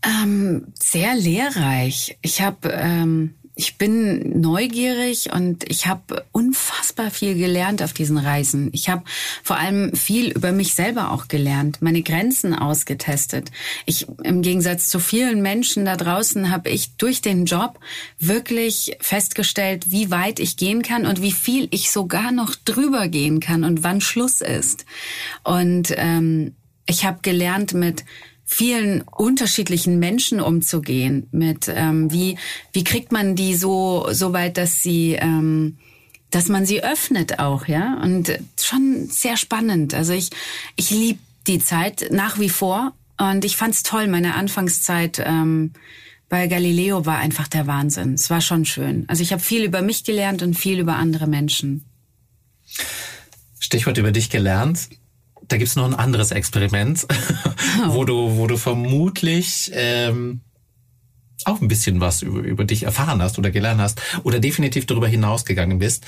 [0.03, 2.17] Ähm, sehr lehrreich.
[2.21, 8.69] Ich habe, ähm, ich bin neugierig und ich habe unfassbar viel gelernt auf diesen Reisen.
[8.71, 9.03] Ich habe
[9.43, 13.51] vor allem viel über mich selber auch gelernt, meine Grenzen ausgetestet.
[13.85, 17.79] Ich im Gegensatz zu vielen Menschen da draußen habe ich durch den Job
[18.17, 23.39] wirklich festgestellt, wie weit ich gehen kann und wie viel ich sogar noch drüber gehen
[23.39, 24.85] kann und wann Schluss ist.
[25.43, 26.55] Und ähm,
[26.87, 28.03] ich habe gelernt mit
[28.53, 31.27] vielen unterschiedlichen Menschen umzugehen.
[31.31, 32.37] Mit ähm, wie
[32.73, 35.77] wie kriegt man die so so weit, dass sie ähm,
[36.31, 39.93] dass man sie öffnet auch, ja und schon sehr spannend.
[39.93, 40.31] Also ich
[40.75, 45.23] ich liebe die Zeit nach wie vor und ich fand's toll meine Anfangszeit.
[45.25, 45.71] Ähm,
[46.27, 48.15] bei Galileo war einfach der Wahnsinn.
[48.15, 49.05] Es war schon schön.
[49.07, 51.85] Also ich habe viel über mich gelernt und viel über andere Menschen.
[53.59, 54.89] Stichwort über dich gelernt.
[55.51, 57.87] Da gibt's noch ein anderes Experiment, oh.
[57.93, 60.39] wo du, wo du vermutlich ähm,
[61.43, 65.09] auch ein bisschen was über, über dich erfahren hast oder gelernt hast oder definitiv darüber
[65.09, 66.05] hinausgegangen bist.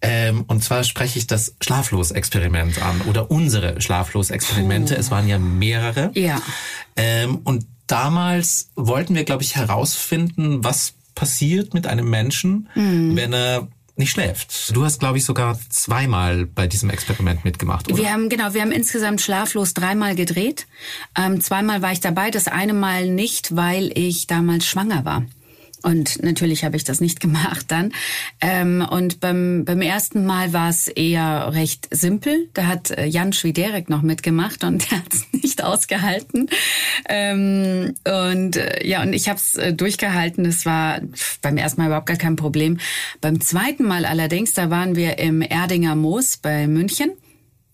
[0.00, 4.94] Ähm, und zwar spreche ich das Schlaflos-Experiment an oder unsere Schlaflos-Experimente.
[4.96, 5.00] Oh.
[5.00, 6.10] Es waren ja mehrere.
[6.14, 6.40] Ja.
[6.96, 13.16] Ähm, und damals wollten wir, glaube ich, herausfinden, was passiert mit einem Menschen, mhm.
[13.16, 14.74] wenn er nicht schläft.
[14.74, 17.98] Du hast, glaube ich, sogar zweimal bei diesem Experiment mitgemacht, oder?
[17.98, 20.66] Wir haben, genau, wir haben insgesamt schlaflos dreimal gedreht.
[21.16, 25.24] Ähm, zweimal war ich dabei, das eine Mal nicht, weil ich damals schwanger war.
[25.82, 27.92] Und natürlich habe ich das nicht gemacht dann.
[28.40, 32.48] Ähm, und beim, beim ersten Mal war es eher recht simpel.
[32.54, 36.48] Da hat äh, Jan Schwiderek noch mitgemacht und der hat es nicht ausgehalten.
[37.08, 40.44] Ähm, und äh, ja, und ich habe es äh, durchgehalten.
[40.44, 41.00] Das war
[41.42, 42.78] beim ersten Mal überhaupt gar kein Problem.
[43.20, 47.12] Beim zweiten Mal allerdings, da waren wir im Erdinger Moos bei München.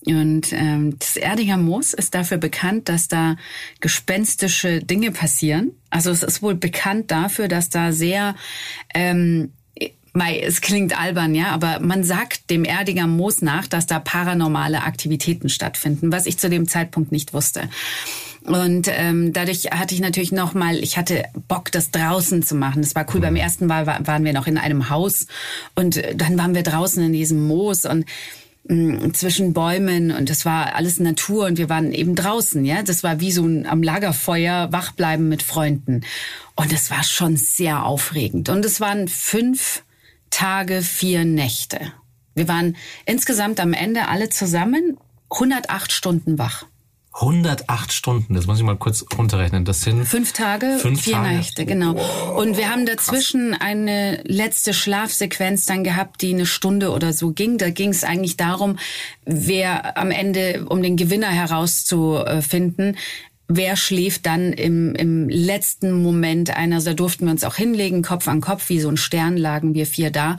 [0.06, 3.36] Und ähm, das Erdinger Moos ist dafür bekannt, dass da
[3.80, 5.72] gespenstische Dinge passieren.
[5.90, 8.34] Also es ist wohl bekannt dafür, dass da sehr
[8.94, 9.52] ähm,
[10.16, 14.84] Mei, es klingt albern, ja, aber man sagt dem Erdinger Moos nach, dass da paranormale
[14.84, 17.68] Aktivitäten stattfinden, was ich zu dem Zeitpunkt nicht wusste.
[18.44, 22.82] Und ähm, dadurch hatte ich natürlich noch mal, ich hatte Bock, das draußen zu machen.
[22.82, 23.20] Das war cool.
[23.20, 23.40] Beim mhm.
[23.40, 25.26] ersten Mal waren wir noch in einem Haus
[25.74, 28.04] und dann waren wir draußen in diesem Moos und
[28.66, 32.82] zwischen Bäumen und das war alles Natur und wir waren eben draußen, ja.
[32.82, 36.02] Das war wie so ein am Lagerfeuer wach bleiben mit Freunden.
[36.56, 38.48] Und es war schon sehr aufregend.
[38.48, 39.82] Und es waren fünf
[40.30, 41.92] Tage, vier Nächte.
[42.34, 44.96] Wir waren insgesamt am Ende alle zusammen
[45.30, 46.66] 108 Stunden wach.
[47.14, 49.64] 108 Stunden, das muss ich mal kurz runterrechnen.
[49.64, 51.36] Das sind fünf Tage, fünf vier Tage.
[51.36, 51.92] Nächte, genau.
[52.36, 53.60] Und wir haben dazwischen Krass.
[53.60, 57.56] eine letzte Schlafsequenz dann gehabt, die eine Stunde oder so ging.
[57.56, 58.78] Da ging es eigentlich darum,
[59.24, 62.96] wer am Ende, um den Gewinner herauszufinden,
[63.48, 68.26] wer schläft dann im, im letzten Moment einer, da durften wir uns auch hinlegen, Kopf
[68.26, 70.38] an Kopf, wie so ein Stern lagen wir vier da.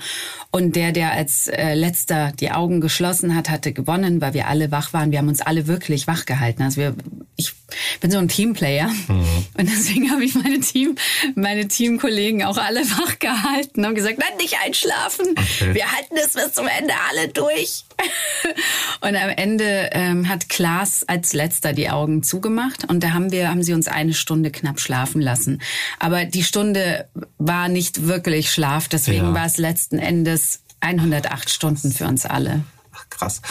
[0.51, 4.71] Und der, der als äh, letzter die Augen geschlossen hat, hatte gewonnen, weil wir alle
[4.71, 5.11] wach waren.
[5.11, 6.63] Wir haben uns alle wirklich wach gehalten.
[6.63, 6.95] Also wir,
[7.35, 7.53] ich
[7.99, 8.87] bin so ein Teamplayer.
[8.87, 9.45] Mhm.
[9.57, 10.95] Und deswegen habe ich meine Team,
[11.35, 15.27] meine Teamkollegen auch alle wach gehalten und gesagt, nein, nicht einschlafen.
[15.29, 15.73] Okay.
[15.73, 17.84] Wir halten es bis zum Ende alle durch.
[19.01, 23.49] und am Ende ähm, hat Klaas als letzter die Augen zugemacht und da haben wir,
[23.49, 25.61] haben sie uns eine Stunde knapp schlafen lassen.
[25.99, 29.33] Aber die Stunde war nicht wirklich Schlaf, deswegen ja.
[29.33, 32.63] war es letzten Endes 108 Stunden für uns alle.
[32.93, 33.41] Ach, krass.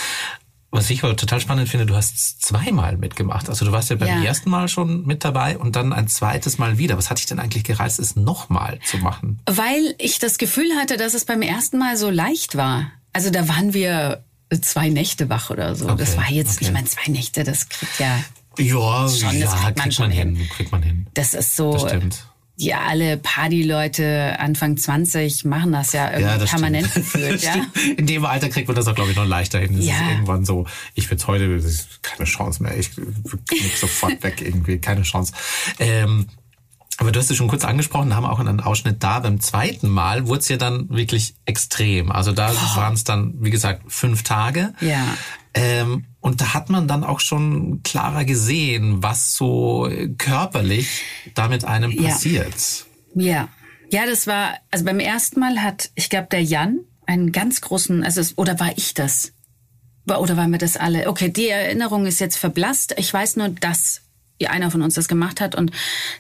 [0.75, 3.49] Was ich aber total spannend finde, du hast zweimal mitgemacht.
[3.49, 4.25] Also du warst ja beim ja.
[4.25, 6.99] ersten Mal schon mit dabei und dann ein zweites Mal wieder.
[6.99, 9.41] Was hat dich denn eigentlich gereizt, es nochmal zu machen?
[9.47, 12.91] Weil ich das Gefühl hatte, dass es beim ersten Mal so leicht war.
[13.13, 14.25] Also da waren wir
[14.61, 15.87] zwei Nächte wach oder so.
[15.87, 16.67] Okay, das war jetzt, okay.
[16.67, 18.21] ich meine, zwei Nächte, das kriegt ja.
[18.59, 20.37] Ja, schon, ja, kriegt, man, kriegt man hin.
[20.37, 20.49] hin.
[20.49, 21.07] Kriegt man hin.
[21.15, 21.73] Das ist so.
[21.73, 22.27] Das stimmt.
[22.57, 27.05] Ja, alle Partyleute Anfang 20 machen das ja irgendwie ja, permanent stimmt.
[27.13, 27.43] gefühlt.
[27.43, 27.67] Ja?
[27.97, 29.77] In dem Alter kriegt man das auch, glaube ich, noch leichter hin.
[29.77, 29.95] Das ja.
[29.95, 31.61] ist irgendwann so, ich würde heute,
[32.03, 35.33] keine Chance mehr, ich knick sofort weg irgendwie, keine Chance.
[35.81, 36.29] Ähm,
[36.99, 39.21] aber du hast es schon kurz angesprochen, haben auch einen Ausschnitt da.
[39.21, 42.13] Beim zweiten Mal wurde es ja dann wirklich extrem.
[42.13, 42.77] Also da oh.
[42.77, 44.73] waren es dann, wie gesagt, fünf Tage.
[44.81, 45.03] Ja.
[45.55, 51.03] Ähm, und da hat man dann auch schon klarer gesehen, was so körperlich
[51.35, 52.87] da mit einem passiert.
[53.15, 53.25] Ja.
[53.25, 53.49] ja.
[53.91, 58.03] Ja, das war, also beim ersten Mal hat, ich glaube, der Jan einen ganz großen,
[58.03, 59.33] also es, oder war ich das?
[60.07, 61.09] Oder waren wir das alle?
[61.09, 62.95] Okay, die Erinnerung ist jetzt verblasst.
[62.99, 63.51] Ich weiß nur,
[64.45, 65.55] dass einer von uns das gemacht hat.
[65.55, 65.71] Und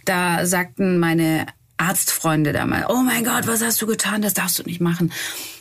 [0.05, 4.23] da sagten meine Arztfreunde damals, oh mein Gott, was hast du getan?
[4.23, 5.13] Das darfst du nicht machen.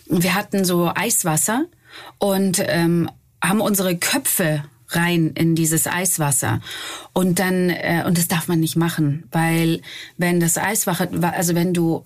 [0.08, 1.65] Und wir hatten so Eiswasser
[2.19, 3.10] und ähm,
[3.43, 6.62] haben unsere Köpfe rein in dieses Eiswasser
[7.13, 9.82] und dann äh, und das darf man nicht machen, weil
[10.17, 12.06] wenn das Eiswasser also wenn du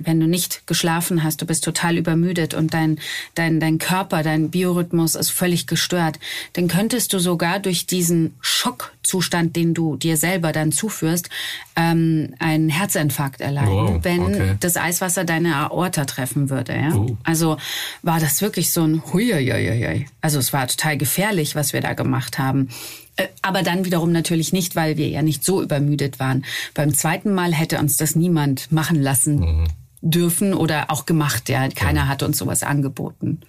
[0.00, 2.98] wenn du nicht geschlafen hast, du bist total übermüdet und dein,
[3.34, 6.18] dein, dein Körper, dein Biorhythmus ist völlig gestört,
[6.54, 11.28] dann könntest du sogar durch diesen Schockzustand, den du dir selber dann zuführst,
[11.76, 14.56] ähm, einen Herzinfarkt erleiden, wow, wenn okay.
[14.60, 16.74] das Eiswasser deine Aorta treffen würde.
[16.74, 16.94] Ja?
[16.94, 17.16] Uh.
[17.24, 17.56] Also
[18.02, 20.06] war das wirklich so ein Huiuiuiui.
[20.20, 22.68] Also es war total gefährlich, was wir da gemacht haben.
[23.16, 26.44] Äh, aber dann wiederum natürlich nicht, weil wir ja nicht so übermüdet waren.
[26.74, 29.66] Beim zweiten Mal hätte uns das niemand machen lassen mhm.
[30.10, 31.48] Dürfen oder auch gemacht.
[31.48, 32.08] Ja, keiner ja.
[32.08, 33.40] hat uns sowas angeboten.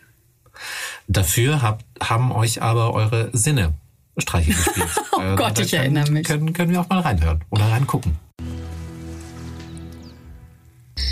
[1.07, 3.73] Dafür hab, haben euch aber eure Sinne
[4.17, 4.89] Streiche gespielt.
[5.11, 6.27] oh Gott, ich erinnere mich.
[6.27, 8.17] Können, können wir auch mal reinhören oder reingucken.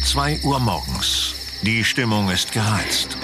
[0.04, 1.36] 2 Uhr morgens.
[1.62, 3.18] Die Stimmung ist gereizt.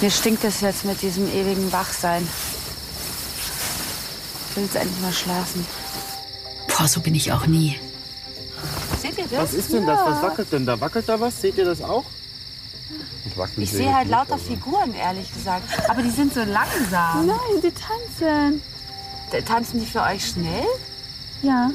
[0.00, 2.26] Mir stinkt es jetzt mit diesem ewigen Wachsein.
[4.50, 5.66] Ich will jetzt endlich mal schlafen.
[6.68, 7.78] Boah, so bin ich auch nie.
[9.06, 9.38] Seht ihr das?
[9.40, 10.00] Was ist denn das?
[10.04, 10.80] Was wackelt denn da?
[10.80, 11.40] Wackelt da was?
[11.40, 12.04] Seht ihr das auch?
[13.24, 15.64] Ich, ich sehe halt lauter Figuren, ehrlich gesagt.
[15.90, 17.26] Aber die sind so langsam.
[17.26, 18.62] Nein, die tanzen.
[19.44, 20.64] Tanzen die für euch schnell?
[21.42, 21.70] Ja.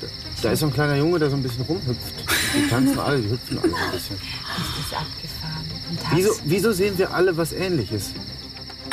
[0.00, 0.06] Da,
[0.42, 2.14] da ist so ein kleiner Junge, der so ein bisschen rumhüpft.
[2.54, 4.18] Die tanzen alle, die hüpfen alle ein bisschen.
[4.18, 5.66] Das ist abgefahren.
[6.12, 8.10] Wieso, wieso sehen wir alle was Ähnliches?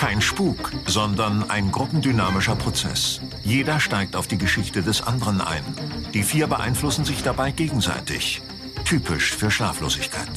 [0.03, 3.21] Kein Spuk, sondern ein gruppendynamischer Prozess.
[3.45, 5.63] Jeder steigt auf die Geschichte des anderen ein.
[6.13, 8.41] Die vier beeinflussen sich dabei gegenseitig.
[8.83, 10.27] Typisch für Schlaflosigkeit.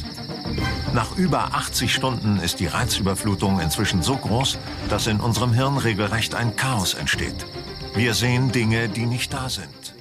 [0.94, 4.56] Nach über 80 Stunden ist die Reizüberflutung inzwischen so groß,
[4.88, 7.44] dass in unserem Hirn regelrecht ein Chaos entsteht.
[7.96, 9.95] Wir sehen Dinge, die nicht da sind.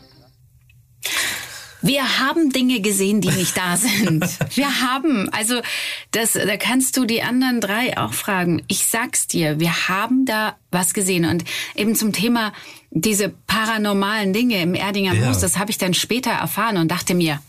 [1.86, 4.26] Wir haben Dinge gesehen, die nicht da sind.
[4.56, 5.62] Wir haben, also
[6.10, 8.64] das, da kannst du die anderen drei auch fragen.
[8.68, 11.26] Ich sag's dir, wir haben da was gesehen.
[11.26, 11.44] Und
[11.76, 12.54] eben zum Thema
[12.90, 15.28] diese paranormalen Dinge im Erdinger ja.
[15.28, 17.40] Moos, das habe ich dann später erfahren und dachte mir,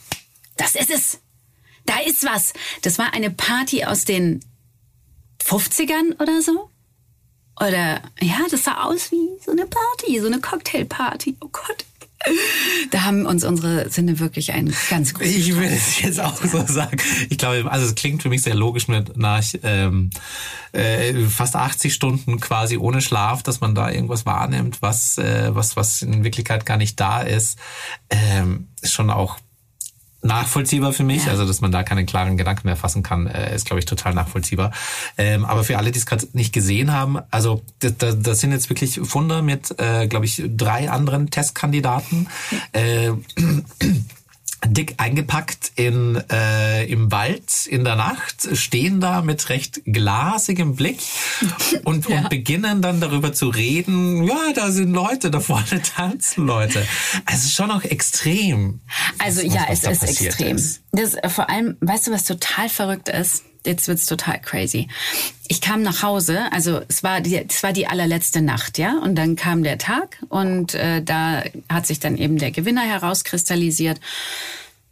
[0.58, 1.20] das ist es.
[1.86, 2.52] Da ist was.
[2.82, 4.40] Das war eine Party aus den
[5.42, 6.68] 50ern oder so.
[7.58, 11.36] Oder ja, das sah aus wie so eine Party, so eine Cocktailparty.
[11.40, 11.86] Oh Gott.
[12.90, 16.64] Da haben uns unsere Sinne wirklich einen ganz großen Ich würde es jetzt auch so
[16.66, 16.96] sagen.
[17.28, 20.10] Ich glaube, also es klingt für mich sehr logisch mit nach ähm,
[20.72, 25.76] äh, fast 80 Stunden quasi ohne Schlaf, dass man da irgendwas wahrnimmt, was äh, was
[25.76, 27.58] was in Wirklichkeit gar nicht da ist.
[28.10, 29.38] Ähm, ist schon auch
[30.26, 31.24] nachvollziehbar für mich.
[31.26, 31.32] Ja.
[31.32, 34.14] Also, dass man da keine klaren Gedanken mehr fassen kann, äh, ist, glaube ich, total
[34.14, 34.72] nachvollziehbar.
[35.16, 38.68] Ähm, aber für alle, die es gerade nicht gesehen haben, also das, das sind jetzt
[38.68, 42.28] wirklich Funde mit, äh, glaube ich, drei anderen Testkandidaten.
[42.72, 43.12] Äh,
[44.66, 51.00] dick eingepackt in, äh, im Wald in der Nacht, stehen da mit recht glasigem Blick
[51.84, 52.18] und, ja.
[52.18, 56.86] und beginnen dann darüber zu reden, ja, da sind Leute, da vorne tanzen Leute.
[57.24, 58.80] Also es ist schon auch extrem.
[59.18, 60.56] Also was, ja, was es ist extrem.
[60.56, 60.82] Ist.
[60.92, 63.44] Das, vor allem, weißt du, was total verrückt ist?
[63.66, 64.88] Jetzt wird's total crazy.
[65.48, 69.14] Ich kam nach Hause, also es war die, es war die allerletzte Nacht, ja, und
[69.16, 74.00] dann kam der Tag und äh, da hat sich dann eben der Gewinner herauskristallisiert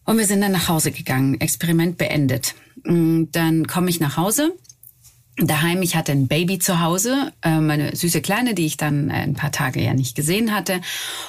[0.05, 2.55] und wir sind dann nach Hause gegangen, Experiment beendet.
[2.85, 4.53] Mm, dann komme ich nach Hause
[5.37, 5.83] daheim.
[5.83, 9.35] Ich hatte ein Baby zu Hause, äh, meine süße Kleine, die ich dann äh, ein
[9.35, 10.81] paar Tage ja nicht gesehen hatte.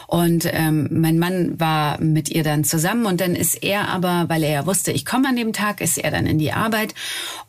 [0.07, 4.43] Und ähm, mein Mann war mit ihr dann zusammen und dann ist er aber, weil
[4.43, 6.93] er ja wusste, ich komme an dem Tag, ist er dann in die Arbeit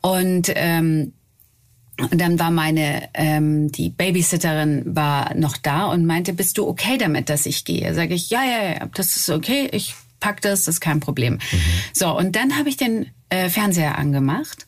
[0.01, 1.13] und ähm,
[1.99, 6.99] und dann war meine, ähm, die Babysitterin war noch da und meinte, bist du okay
[6.99, 7.95] damit, dass ich gehe?
[7.95, 11.35] Sage ich, ja, ja, ja, das ist okay, ich pack das, das ist kein Problem.
[11.35, 11.61] Mhm.
[11.95, 14.67] So, und dann habe ich den äh, Fernseher angemacht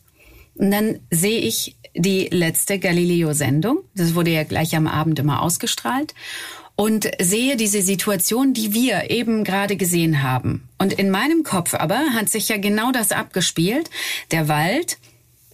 [0.55, 3.79] und dann sehe ich die letzte Galileo-Sendung.
[3.95, 6.13] Das wurde ja gleich am Abend immer ausgestrahlt.
[6.75, 10.69] Und sehe diese Situation, die wir eben gerade gesehen haben.
[10.77, 13.89] Und in meinem Kopf aber hat sich ja genau das abgespielt.
[14.31, 14.97] Der Wald,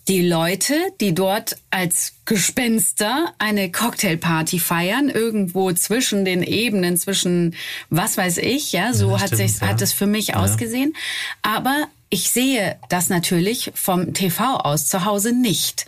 [0.08, 7.56] die Leute, die dort als Gespenster eine Cocktailparty feiern, irgendwo zwischen den Ebenen, zwischen
[7.90, 9.68] was weiß ich, ja, so ja, hat stimmt, sich, ja.
[9.68, 10.36] hat es für mich ja.
[10.36, 10.96] ausgesehen.
[11.42, 15.88] Aber ich sehe das natürlich vom TV aus zu Hause nicht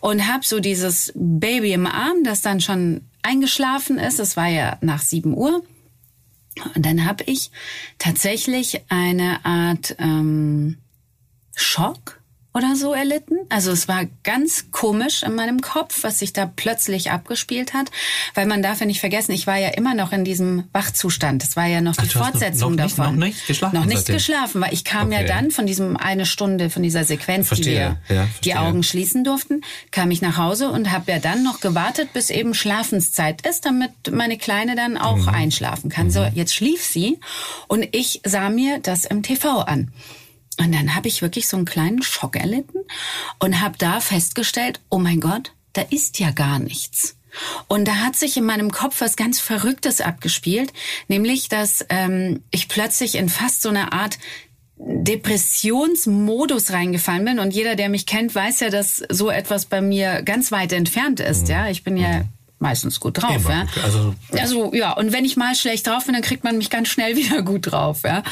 [0.00, 4.20] und habe so dieses Baby im Arm, das dann schon eingeschlafen ist.
[4.20, 5.64] Es war ja nach sieben Uhr.
[6.74, 7.50] Und dann habe ich
[7.98, 10.78] tatsächlich eine Art ähm,
[11.56, 12.20] Schock
[12.54, 13.36] oder so erlitten.
[13.48, 17.90] Also es war ganz komisch in meinem Kopf, was sich da plötzlich abgespielt hat,
[18.34, 21.42] weil man darf ja nicht vergessen, ich war ja immer noch in diesem Wachzustand.
[21.42, 23.16] Das war ja noch die Ach, Fortsetzung noch, noch davon.
[23.16, 23.74] Nicht, noch nicht geschlafen?
[23.74, 25.22] Noch nicht geschlafen, weil ich kam okay.
[25.22, 27.98] ja dann von diesem eine Stunde, von dieser Sequenz, verstehe.
[28.08, 31.42] die wir ja, die Augen schließen durften, kam ich nach Hause und habe ja dann
[31.42, 35.28] noch gewartet, bis eben Schlafenszeit ist, damit meine Kleine dann auch mhm.
[35.28, 36.06] einschlafen kann.
[36.06, 36.10] Mhm.
[36.10, 37.18] So, jetzt schlief sie
[37.66, 39.90] und ich sah mir das im TV an.
[40.58, 42.78] Und dann habe ich wirklich so einen kleinen Schock erlitten
[43.38, 47.16] und habe da festgestellt, oh mein Gott, da ist ja gar nichts.
[47.66, 50.72] Und da hat sich in meinem Kopf was ganz Verrücktes abgespielt,
[51.08, 54.18] nämlich dass ähm, ich plötzlich in fast so eine Art
[54.76, 57.38] Depressionsmodus reingefallen bin.
[57.38, 61.20] Und jeder, der mich kennt, weiß ja, dass so etwas bei mir ganz weit entfernt
[61.20, 61.48] ist.
[61.48, 62.28] Ja, ich bin ja mhm.
[62.58, 63.48] meistens gut drauf.
[63.48, 63.66] Ja?
[63.82, 66.88] Also, also ja, und wenn ich mal schlecht drauf bin, dann kriegt man mich ganz
[66.88, 68.00] schnell wieder gut drauf.
[68.04, 68.22] Ja.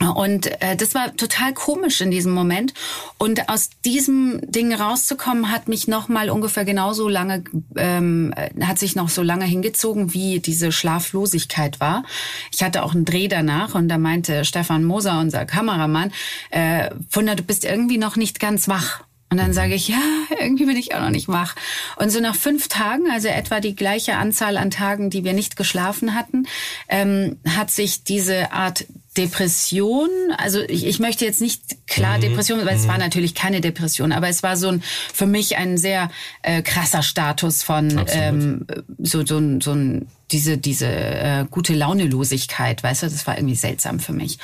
[0.00, 2.74] Und äh, das war total komisch in diesem Moment.
[3.16, 7.44] Und aus diesem Ding rauszukommen, hat mich noch mal ungefähr genauso lange,
[7.76, 12.04] ähm, hat sich noch so lange hingezogen, wie diese Schlaflosigkeit war.
[12.52, 16.12] Ich hatte auch einen Dreh danach und da meinte Stefan Moser, unser Kameramann,
[16.50, 19.02] äh, Wunder, du bist irgendwie noch nicht ganz wach.
[19.28, 20.00] Und dann sage ich, ja,
[20.40, 21.56] irgendwie bin ich auch noch nicht wach.
[21.96, 25.56] Und so nach fünf Tagen, also etwa die gleiche Anzahl an Tagen, die wir nicht
[25.56, 26.46] geschlafen hatten,
[26.88, 32.22] ähm, hat sich diese Art Depression, also ich, ich möchte jetzt nicht klar mhm.
[32.22, 32.80] Depression, weil mhm.
[32.80, 36.10] es war natürlich keine Depression, aber es war so ein für mich ein sehr
[36.42, 38.66] äh, krasser Status von ähm,
[38.98, 43.54] so so ein, so ein diese diese äh, gute Launelosigkeit, weißt du, das war irgendwie
[43.54, 44.38] seltsam für mich.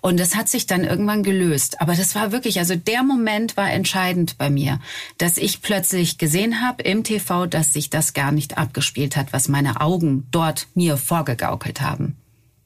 [0.00, 3.70] Und das hat sich dann irgendwann gelöst, aber das war wirklich, also der Moment war
[3.70, 4.80] entscheidend bei mir,
[5.18, 9.48] dass ich plötzlich gesehen habe im TV, dass sich das gar nicht abgespielt hat, was
[9.48, 12.16] meine Augen dort mir vorgegaukelt haben.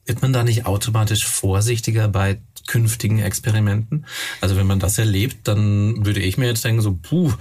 [0.07, 4.05] Wird man da nicht automatisch vorsichtiger bei künftigen Experimenten?
[4.41, 7.33] Also wenn man das erlebt, dann würde ich mir jetzt denken, so, puh,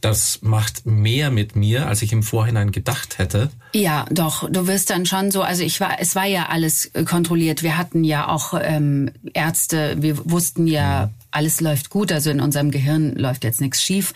[0.00, 3.50] das macht mehr mit mir, als ich im Vorhinein gedacht hätte.
[3.74, 7.62] Ja, doch, du wirst dann schon so, also ich war, es war ja alles kontrolliert.
[7.62, 12.40] Wir hatten ja auch ähm, Ärzte, wir wussten ja, mhm alles läuft gut, also in
[12.40, 14.12] unserem Gehirn läuft jetzt nichts schief.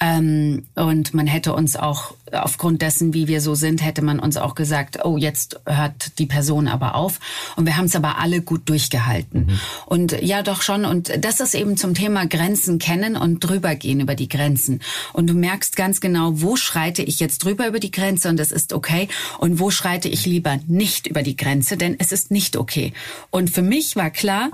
[0.00, 4.36] Ähm, und man hätte uns auch, aufgrund dessen, wie wir so sind, hätte man uns
[4.36, 7.20] auch gesagt, oh, jetzt hört die Person aber auf.
[7.56, 9.46] Und wir haben es aber alle gut durchgehalten.
[9.46, 9.60] Mhm.
[9.86, 10.84] Und ja, doch schon.
[10.84, 14.80] Und das ist eben zum Thema Grenzen kennen und drüber gehen über die Grenzen.
[15.12, 18.52] Und du merkst ganz genau, wo schreite ich jetzt drüber über die Grenze und das
[18.52, 19.08] ist okay.
[19.38, 22.92] Und wo schreite ich lieber nicht über die Grenze, denn es ist nicht okay.
[23.30, 24.50] Und für mich war klar,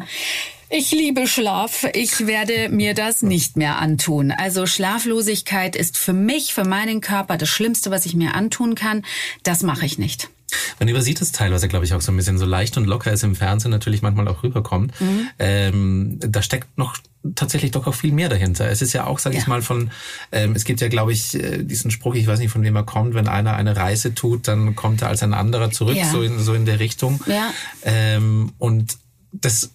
[0.72, 1.86] ich liebe Schlaf.
[1.92, 4.30] Ich werde mir das nicht mehr antun.
[4.30, 9.04] Also Schlaflosigkeit ist für mich, für meinen Körper das Schlimmste, was ich mir antun kann.
[9.42, 10.30] Das mache ich nicht.
[10.78, 13.22] Man übersieht es teilweise, glaube ich, auch so ein bisschen so leicht und locker es
[13.22, 14.98] im Fernsehen natürlich manchmal auch rüberkommt.
[15.00, 15.28] Mhm.
[15.38, 16.96] Ähm, da steckt noch
[17.34, 18.68] tatsächlich doch auch viel mehr dahinter.
[18.68, 19.42] Es ist ja auch, sage ja.
[19.42, 19.90] ich mal, von,
[20.30, 22.82] ähm, es gibt ja, glaube ich, äh, diesen Spruch, ich weiß nicht, von wem er
[22.82, 26.10] kommt, wenn einer eine Reise tut, dann kommt er als ein anderer zurück, ja.
[26.10, 27.22] so, in, so in der Richtung.
[27.26, 27.52] Ja.
[27.84, 28.98] Ähm, und
[29.32, 29.70] das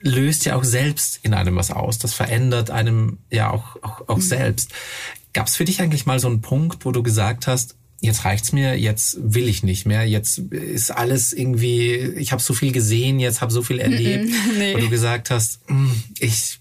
[0.00, 1.98] löst ja auch selbst in einem was aus.
[1.98, 4.22] Das verändert einem ja auch, auch, auch mhm.
[4.22, 4.72] selbst.
[5.32, 8.52] Gab es für dich eigentlich mal so einen Punkt, wo du gesagt hast, jetzt reicht's
[8.52, 13.18] mir, jetzt will ich nicht mehr, jetzt ist alles irgendwie, ich habe so viel gesehen,
[13.18, 14.74] jetzt habe so viel erlebt, nee.
[14.74, 16.60] wo du gesagt hast, hm, ich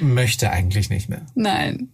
[0.00, 1.26] möchte eigentlich nicht mehr.
[1.34, 1.90] Nein.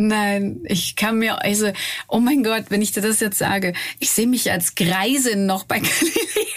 [0.00, 1.72] Nein, ich kann mir, also,
[2.06, 5.64] oh mein Gott, wenn ich dir das jetzt sage, ich sehe mich als Greisin noch
[5.64, 6.47] bei Galileo.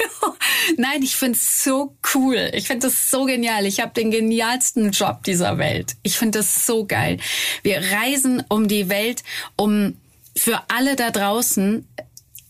[0.78, 2.52] Nein, ich find's so cool.
[2.54, 3.66] Ich find das so genial.
[3.66, 5.96] Ich habe den genialsten Job dieser Welt.
[6.04, 7.18] Ich find das so geil.
[7.64, 9.24] Wir reisen um die Welt,
[9.56, 9.98] um
[10.36, 11.88] für alle da draußen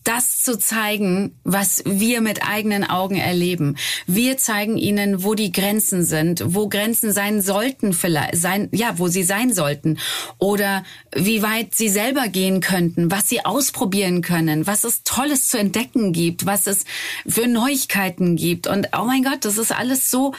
[0.03, 3.77] das zu zeigen, was wir mit eigenen Augen erleben.
[4.07, 9.07] Wir zeigen ihnen, wo die Grenzen sind, wo Grenzen sein sollten vielleicht, sein, ja, wo
[9.07, 9.99] sie sein sollten
[10.37, 10.83] oder
[11.15, 16.13] wie weit sie selber gehen könnten, was sie ausprobieren können, was es Tolles zu entdecken
[16.13, 16.85] gibt, was es
[17.27, 18.67] für Neuigkeiten gibt.
[18.67, 20.33] Und oh mein Gott, das ist alles so,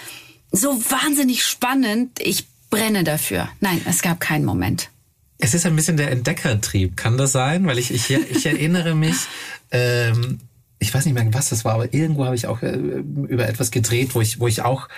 [0.51, 2.19] so wahnsinnig spannend.
[2.21, 3.49] Ich brenne dafür.
[3.61, 4.92] Nein, es gab keinen Moment.
[5.45, 7.67] Es ist ein bisschen der Entdeckertrieb, kann das sein?
[7.67, 9.17] Weil ich, ich, ich erinnere mich,
[9.73, 10.39] ähm,
[10.79, 13.73] ich weiß nicht mehr, was das war, aber irgendwo habe ich auch äh, über etwas
[13.73, 14.89] gedreht, wo ich, wo ich auch,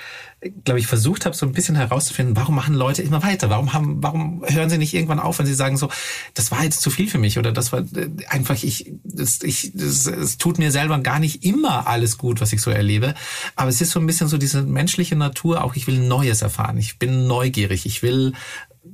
[0.64, 3.48] glaube ich, versucht habe, so ein bisschen herauszufinden, warum machen Leute immer weiter?
[3.48, 5.88] Warum haben, warum hören sie nicht irgendwann auf, wenn sie sagen so,
[6.34, 9.74] das war jetzt zu viel für mich oder das war äh, einfach, ich, das, ich,
[9.74, 13.14] es tut mir selber gar nicht immer alles gut, was ich so erlebe.
[13.56, 16.76] Aber es ist so ein bisschen so diese menschliche Natur, auch ich will Neues erfahren.
[16.76, 17.86] Ich bin neugierig.
[17.86, 18.34] Ich will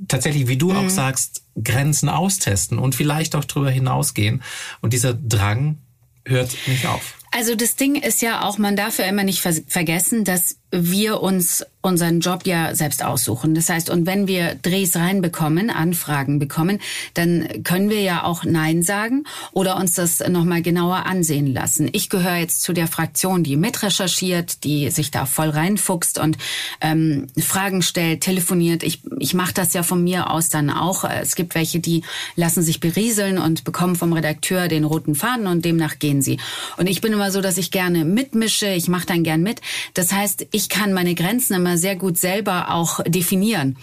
[0.09, 0.77] tatsächlich, wie du mhm.
[0.77, 4.43] auch sagst, Grenzen austesten und vielleicht auch drüber hinausgehen.
[4.81, 5.79] Und dieser Drang
[6.25, 7.15] hört nicht auf.
[7.33, 11.65] Also das Ding ist ja auch, man darf ja immer nicht vergessen, dass wir uns
[11.83, 13.55] unseren Job ja selbst aussuchen.
[13.55, 16.79] Das heißt, und wenn wir Drehs reinbekommen, Anfragen bekommen,
[17.15, 21.89] dann können wir ja auch Nein sagen oder uns das nochmal genauer ansehen lassen.
[21.93, 26.37] Ich gehöre jetzt zu der Fraktion, die mitrecherchiert, die sich da voll reinfuchst und
[26.83, 28.83] ähm, Fragen stellt, telefoniert.
[28.83, 31.05] Ich, ich mache das ja von mir aus dann auch.
[31.05, 32.03] Es gibt welche, die
[32.37, 36.39] lassen sich berieseln und bekommen vom Redakteur den roten Faden und demnach gehen sie.
[36.77, 39.63] Und ich bin immer so, dass ich gerne mitmische, ich mache dann gern mit.
[39.95, 43.77] Das heißt, ich kann meine Grenzen immer sehr gut selber auch definieren.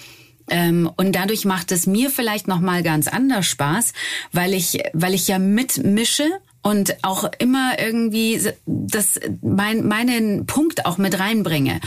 [0.49, 3.93] Ähm, und dadurch macht es mir vielleicht noch mal ganz anders Spaß,
[4.31, 6.29] weil ich, weil ich ja mitmische
[6.61, 11.79] und auch immer irgendwie das, mein, meinen Punkt auch mit reinbringe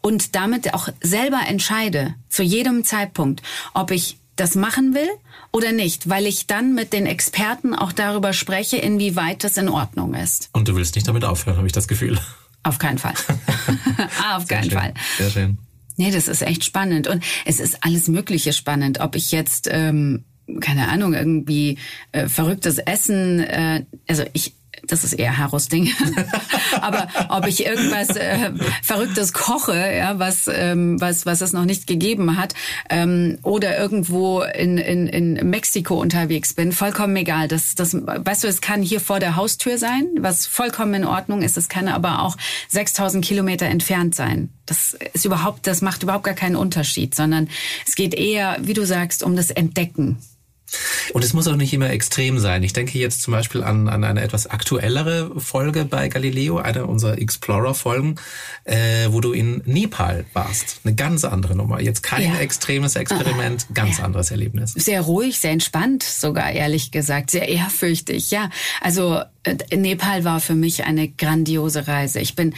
[0.00, 5.08] und damit auch selber entscheide, zu jedem Zeitpunkt, ob ich das machen will
[5.52, 10.14] oder nicht, weil ich dann mit den Experten auch darüber spreche, inwieweit das in Ordnung
[10.14, 10.50] ist.
[10.52, 12.18] Und du willst nicht damit aufhören, habe ich das Gefühl.
[12.64, 13.14] Auf keinen Fall.
[14.22, 14.94] ah, auf keinen Sehr Fall.
[15.18, 15.58] Sehr schön.
[15.96, 17.06] Nee, das ist echt spannend.
[17.06, 19.00] Und es ist alles Mögliche spannend.
[19.00, 20.24] Ob ich jetzt, ähm,
[20.60, 21.78] keine Ahnung, irgendwie
[22.12, 24.54] äh, verrücktes Essen, äh, also ich
[24.86, 25.90] das ist eher Haros Ding.
[26.80, 28.52] Aber ob ich irgendwas äh,
[28.82, 32.54] Verrücktes koche, ja, was, ähm, was, was es noch nicht gegeben hat,
[32.90, 37.48] ähm, oder irgendwo in, in, in Mexiko unterwegs bin, vollkommen egal.
[37.48, 41.42] Das, das, weißt du, es kann hier vor der Haustür sein, was vollkommen in Ordnung
[41.42, 41.56] ist.
[41.56, 42.36] Es kann aber auch
[42.68, 44.50] 6000 Kilometer entfernt sein.
[44.66, 47.48] Das ist überhaupt, das macht überhaupt gar keinen Unterschied, sondern
[47.86, 50.18] es geht eher, wie du sagst, um das Entdecken.
[51.12, 52.62] Und es muss auch nicht immer extrem sein.
[52.62, 57.18] Ich denke jetzt zum Beispiel an, an eine etwas aktuellere Folge bei Galileo, eine unserer
[57.18, 58.16] Explorer-Folgen,
[58.64, 60.80] äh, wo du in Nepal warst.
[60.84, 61.80] Eine ganz andere Nummer.
[61.80, 62.38] Jetzt kein ja.
[62.38, 64.04] extremes Experiment, ganz ja.
[64.04, 64.72] anderes Erlebnis.
[64.72, 68.30] Sehr ruhig, sehr entspannt, sogar ehrlich gesagt, sehr ehrfürchtig.
[68.30, 68.50] Ja,
[68.80, 72.20] also äh, Nepal war für mich eine grandiose Reise.
[72.20, 72.54] Ich bin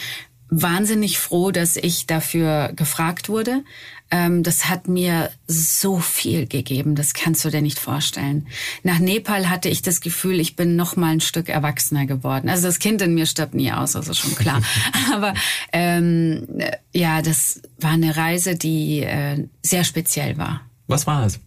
[0.48, 3.64] wahnsinnig froh, dass ich dafür gefragt wurde.
[4.10, 8.46] Ähm, das hat mir so viel gegeben, das kannst du dir nicht vorstellen.
[8.84, 12.48] Nach Nepal hatte ich das Gefühl, ich bin noch mal ein Stück erwachsener geworden.
[12.48, 14.62] Also das Kind in mir stirbt nie aus, das ist schon klar.
[15.12, 15.34] Aber
[15.72, 16.46] ähm,
[16.92, 20.60] ja, das war eine Reise, die äh, sehr speziell war.
[20.86, 21.40] Was war es?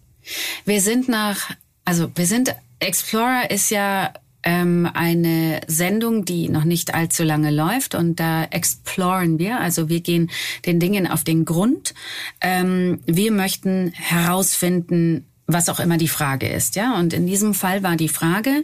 [0.66, 1.52] Wir sind nach,
[1.86, 4.14] also wir sind Explorer ist ja
[4.44, 10.02] ähm, eine Sendung, die noch nicht allzu lange läuft und da exploren wir, also wir
[10.02, 10.30] gehen
[10.66, 11.94] den Dingen auf den Grund.
[12.42, 16.98] Ähm, wir möchten herausfinden, was auch immer die Frage ist, ja.
[16.98, 18.64] Und in diesem Fall war die Frage,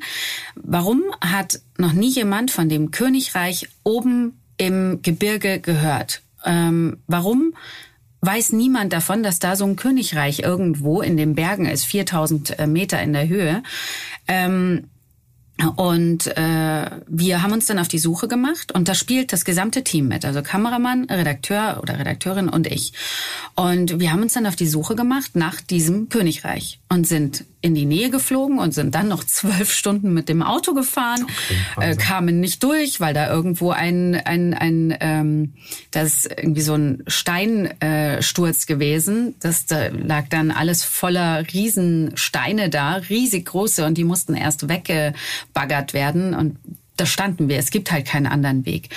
[0.56, 6.22] warum hat noch nie jemand von dem Königreich oben im Gebirge gehört?
[6.46, 7.56] Ähm, warum
[8.22, 12.68] weiß niemand davon, dass da so ein Königreich irgendwo in den Bergen ist, 4000 äh,
[12.68, 13.64] Meter in der Höhe?
[14.28, 14.86] Ähm,
[15.78, 19.84] und äh, wir haben uns dann auf die Suche gemacht und da spielt das gesamte
[19.84, 22.92] Team mit, also Kameramann, Redakteur oder Redakteurin und ich.
[23.56, 27.74] Und wir haben uns dann auf die Suche gemacht nach diesem Königreich und sind in
[27.74, 31.26] die Nähe geflogen und sind dann noch zwölf Stunden mit dem Auto gefahren,
[31.76, 35.54] okay, äh, kamen nicht durch, weil da irgendwo ein ein ein ähm,
[35.90, 39.34] das ist irgendwie so ein Steinsturz äh, gewesen.
[39.40, 45.94] Das da lag dann alles voller Riesensteine da, riesig große und die mussten erst weggebaggert
[45.94, 46.58] werden und
[46.98, 47.58] da standen wir.
[47.58, 48.88] Es gibt halt keinen anderen Weg.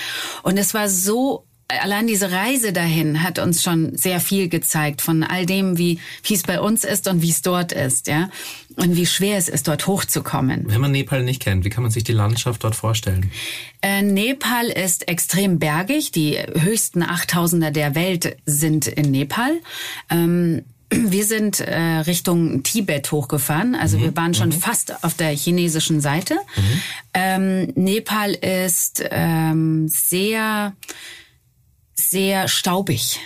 [0.44, 5.22] Und es war so allein diese Reise dahin hat uns schon sehr viel gezeigt von
[5.22, 8.30] all dem, wie wie es bei uns ist und wie es dort ist, ja,
[8.76, 10.64] und wie schwer es ist, dort hochzukommen.
[10.68, 13.30] Wenn man Nepal nicht kennt, wie kann man sich die Landschaft dort vorstellen?
[13.82, 16.10] Äh, Nepal ist extrem bergig.
[16.12, 19.60] Die höchsten 8000er der Welt sind in Nepal.
[20.10, 24.02] Ähm, wir sind äh, Richtung Tibet hochgefahren, also mhm.
[24.02, 24.52] wir waren schon mhm.
[24.52, 26.34] fast auf der chinesischen Seite.
[26.34, 26.82] Mhm.
[27.12, 30.72] Ähm, Nepal ist ähm, sehr
[32.10, 33.20] sehr staubig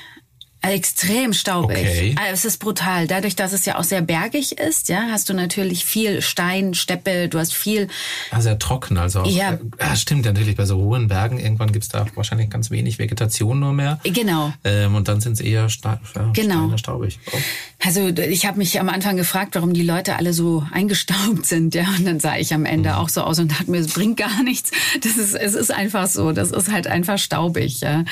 [0.63, 1.77] extrem staubig.
[1.77, 2.15] Okay.
[2.17, 3.07] Also es ist brutal.
[3.07, 7.29] Dadurch, dass es ja auch sehr bergig ist, ja, hast du natürlich viel Stein, Steppe,
[7.29, 7.89] du hast viel.
[8.31, 9.23] Ah, sehr trocken, also.
[9.23, 9.59] Auch, ja.
[9.81, 10.57] ja, stimmt natürlich.
[10.57, 13.99] Bei so hohen Bergen irgendwann gibt's da wahrscheinlich ganz wenig Vegetation nur mehr.
[14.05, 14.53] Genau.
[14.63, 16.77] Ähm, und dann sind es eher sta ja, genau.
[16.77, 17.19] staubig.
[17.33, 17.39] Oh.
[17.85, 21.85] Also ich habe mich am Anfang gefragt, warum die Leute alle so eingestaubt sind, ja.
[21.99, 22.95] Und dann sah ich am Ende mhm.
[22.95, 24.71] auch so aus und dachte mir, es bringt gar nichts.
[25.01, 26.33] Das ist, es ist einfach so.
[26.33, 28.05] Das ist halt einfach staubig, ja.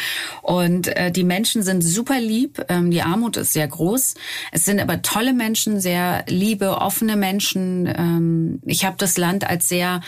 [0.42, 2.64] Und äh, die Menschen sind super lieb.
[2.68, 4.14] Ähm, die Armut ist sehr groß.
[4.50, 7.86] Es sind aber tolle Menschen, sehr liebe, offene Menschen.
[7.86, 10.00] Ähm, ich habe das Land als sehr,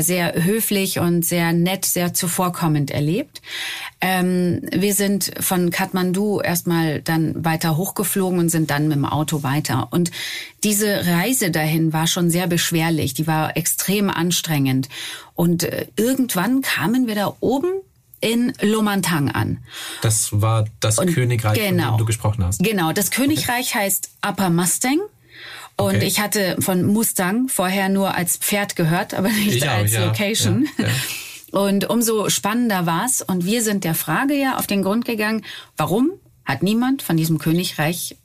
[0.00, 3.42] sehr höflich und sehr nett, sehr zuvorkommend erlebt.
[4.00, 9.42] Ähm, wir sind von Kathmandu erstmal dann weiter hochgeflogen und sind dann mit dem Auto
[9.42, 9.88] weiter.
[9.90, 10.10] Und
[10.64, 13.14] diese Reise dahin war schon sehr beschwerlich.
[13.14, 14.88] Die war extrem anstrengend.
[15.34, 17.68] Und äh, irgendwann kamen wir da oben
[18.20, 19.58] in Lomantang an.
[20.02, 21.96] Das war das und Königreich, genau, von dem genau.
[21.98, 22.62] du gesprochen hast.
[22.62, 23.84] Genau, das Königreich okay.
[23.84, 24.98] heißt Upper Mustang.
[25.78, 26.06] Und okay.
[26.06, 30.68] ich hatte von Mustang vorher nur als Pferd gehört, aber nicht ja, als ja, Location.
[30.78, 30.88] Ja,
[31.60, 33.22] und umso spannender war's.
[33.22, 35.44] Und wir sind der Frage ja auf den Grund gegangen,
[35.76, 36.10] warum
[36.44, 38.16] hat niemand von diesem Königreich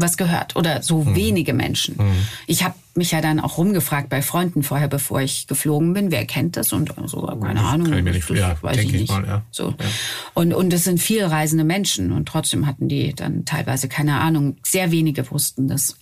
[0.00, 1.14] was gehört oder so mhm.
[1.14, 1.96] wenige Menschen.
[1.96, 2.26] Mhm.
[2.46, 6.26] Ich habe mich ja dann auch rumgefragt bei Freunden vorher, bevor ich geflogen bin, wer
[6.26, 7.88] kennt das und so, keine Ahnung.
[7.88, 9.10] Kann ich mir nicht, das, ja, weiß ich nicht.
[9.10, 9.42] Mal, ja.
[9.50, 9.70] So.
[9.70, 9.86] Ja.
[10.34, 14.56] Und, und es sind viel reisende Menschen und trotzdem hatten die dann teilweise keine Ahnung.
[14.62, 15.96] Sehr wenige wussten das.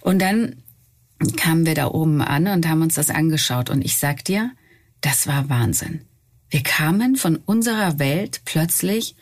[0.00, 0.56] Und dann
[1.36, 4.50] kamen wir da oben an und haben uns das angeschaut und ich sag dir,
[5.00, 6.02] das war Wahnsinn.
[6.50, 9.16] Wir kamen von unserer Welt plötzlich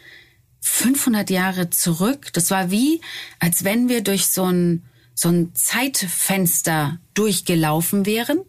[0.64, 2.32] 500 Jahre zurück.
[2.32, 3.02] Das war wie,
[3.38, 4.82] als wenn wir durch so ein,
[5.14, 8.40] so ein Zeitfenster durchgelaufen wären.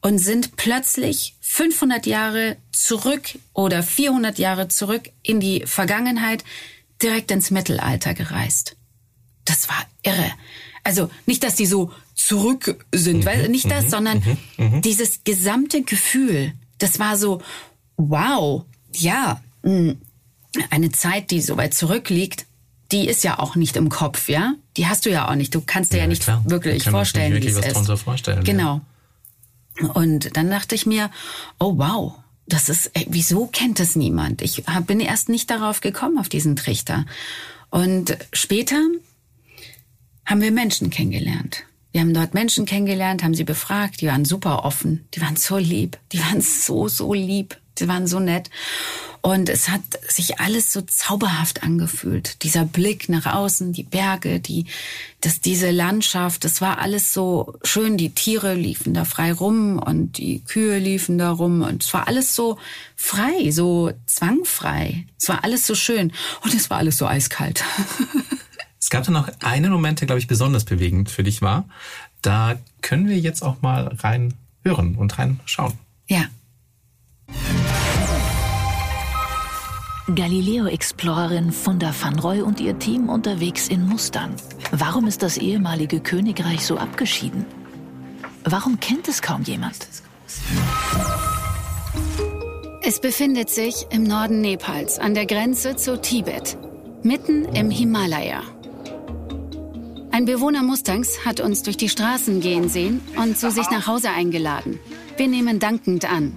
[0.00, 6.44] und sind plötzlich 500 Jahre zurück oder 400 Jahre zurück in die Vergangenheit,
[7.02, 8.76] direkt ins Mittelalter gereist.
[9.44, 10.30] Das war irre.
[10.84, 14.18] Also nicht, dass die so zurück sind, mhm, weil nicht das, mhm, sondern
[14.56, 17.42] mhm, mhm, dieses gesamte Gefühl, das war so,
[17.96, 18.64] wow,
[18.94, 19.98] ja, hm,
[20.70, 22.46] eine Zeit, die so weit zurückliegt,
[22.92, 24.54] die ist ja auch nicht im Kopf, ja?
[24.76, 25.54] Die hast du ja auch nicht.
[25.54, 26.42] Du kannst dir ja, ja nicht klar.
[26.46, 28.02] wirklich vorstellen, wie es ist.
[28.02, 28.80] Vorstellen, genau.
[29.80, 29.88] Ja.
[29.88, 31.10] Und dann dachte ich mir,
[31.58, 32.14] oh wow,
[32.46, 34.40] das ist, ey, wieso kennt es niemand?
[34.40, 37.04] Ich bin erst nicht darauf gekommen, auf diesen Trichter.
[37.70, 38.80] Und später
[40.24, 41.64] haben wir Menschen kennengelernt.
[41.92, 45.56] Wir haben dort Menschen kennengelernt, haben sie befragt, die waren super offen, die waren so
[45.56, 48.50] lieb, die waren so, so lieb, die waren so nett.
[49.22, 52.42] Und es hat sich alles so zauberhaft angefühlt.
[52.44, 54.66] Dieser Blick nach außen, die Berge, die,
[55.20, 57.96] das, diese Landschaft, das war alles so schön.
[57.96, 62.06] Die Tiere liefen da frei rum und die Kühe liefen da rum und es war
[62.06, 62.58] alles so
[62.94, 65.06] frei, so zwangfrei.
[65.18, 66.12] Es war alles so schön
[66.42, 67.64] und es war alles so eiskalt.
[68.86, 71.64] Es gab dann noch einen Moment, der, glaube ich, besonders bewegend für dich war.
[72.22, 75.72] Da können wir jetzt auch mal rein hören und rein schauen.
[76.06, 76.26] Ja.
[80.14, 84.34] Galileo-Explorerin Funda van Roy und ihr Team unterwegs in Mustern.
[84.70, 87.44] Warum ist das ehemalige Königreich so abgeschieden?
[88.44, 89.88] Warum kennt es kaum jemand?
[92.82, 96.56] Es befindet sich im Norden Nepals an der Grenze zu Tibet,
[97.02, 98.42] mitten im Himalaya.
[100.12, 104.10] Ein Bewohner Mustangs hat uns durch die Straßen gehen sehen und zu sich nach Hause
[104.10, 104.78] eingeladen.
[105.16, 106.36] Wir nehmen dankend an.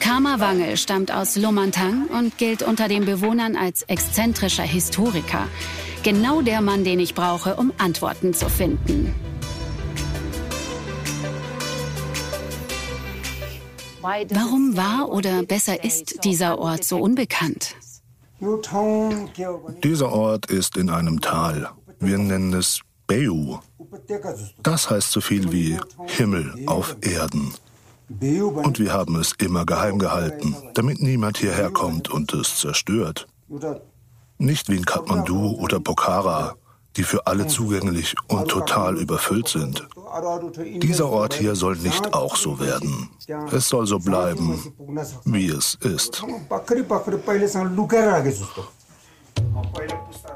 [0.00, 5.46] Karma Wangel stammt aus Lomantang und gilt unter den Bewohnern als exzentrischer Historiker.
[6.02, 9.14] Genau der Mann, den ich brauche, um Antworten zu finden.
[14.02, 17.76] Warum war oder besser ist dieser Ort so unbekannt?
[19.84, 21.70] Dieser Ort ist in einem Tal.
[21.98, 23.58] Wir nennen es Beu.
[24.62, 27.52] Das heißt so viel wie Himmel auf Erden.
[28.18, 33.28] Und wir haben es immer geheim gehalten, damit niemand hierher kommt und es zerstört.
[34.38, 36.56] Nicht wie in Kathmandu oder Pokhara,
[36.96, 39.86] die für alle zugänglich und total überfüllt sind.
[40.82, 43.10] Dieser Ort hier soll nicht auch so werden.
[43.52, 44.60] Es soll so bleiben,
[45.24, 46.24] wie es ist.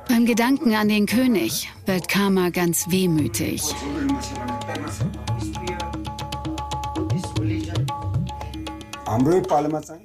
[0.08, 3.74] Beim Gedanken an den König wird Karma ganz wehmütig.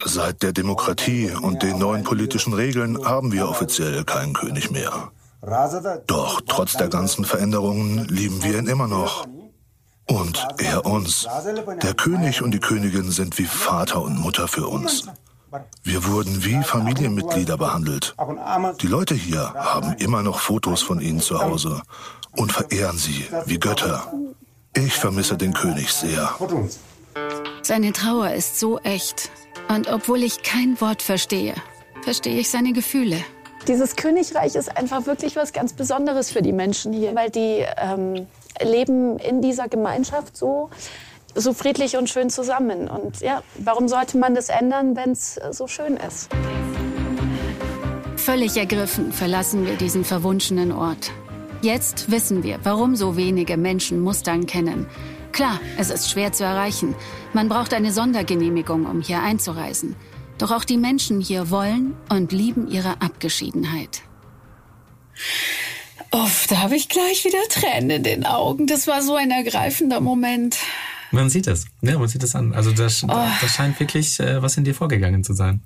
[0.05, 5.11] Seit der Demokratie und den neuen politischen Regeln haben wir offiziell keinen König mehr.
[6.07, 9.27] Doch trotz der ganzen Veränderungen lieben wir ihn immer noch.
[10.07, 11.27] Und er uns.
[11.83, 15.05] Der König und die Königin sind wie Vater und Mutter für uns.
[15.83, 18.15] Wir wurden wie Familienmitglieder behandelt.
[18.81, 21.81] Die Leute hier haben immer noch Fotos von ihnen zu Hause
[22.35, 24.11] und verehren sie wie Götter.
[24.75, 26.35] Ich vermisse den König sehr.
[27.61, 29.29] Seine Trauer ist so echt.
[29.67, 31.53] Und obwohl ich kein Wort verstehe,
[32.01, 33.17] verstehe ich seine Gefühle.
[33.67, 38.25] Dieses Königreich ist einfach wirklich was ganz Besonderes für die Menschen hier, weil die ähm,
[38.61, 40.69] leben in dieser Gemeinschaft so
[41.35, 42.87] so friedlich und schön zusammen.
[42.87, 46.29] Und ja, warum sollte man das ändern, wenn es äh, so schön ist?
[48.15, 51.11] Völlig ergriffen verlassen wir diesen verwunschenen Ort.
[51.61, 54.87] Jetzt wissen wir, warum so wenige Menschen Mustang kennen.
[55.31, 56.95] Klar, es ist schwer zu erreichen.
[57.33, 59.95] Man braucht eine Sondergenehmigung, um hier einzureisen.
[60.37, 64.01] Doch auch die Menschen hier wollen und lieben ihre Abgeschiedenheit.
[66.11, 68.65] Uff, da habe ich gleich wieder Tränen in den Augen.
[68.65, 70.57] Das war so ein ergreifender Moment.
[71.11, 71.65] Man sieht es.
[71.81, 72.53] Ja, man sieht es an.
[72.53, 73.27] Also das, oh.
[73.41, 75.61] das scheint wirklich äh, was in dir vorgegangen zu sein.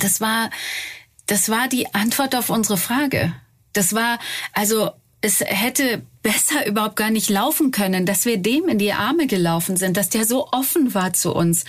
[0.00, 0.50] Das war,
[1.26, 3.34] das war die Antwort auf unsere Frage.
[3.72, 4.18] Das war,
[4.52, 4.90] also
[5.20, 9.76] es hätte besser überhaupt gar nicht laufen können, dass wir dem in die Arme gelaufen
[9.76, 11.64] sind, dass der so offen war zu uns.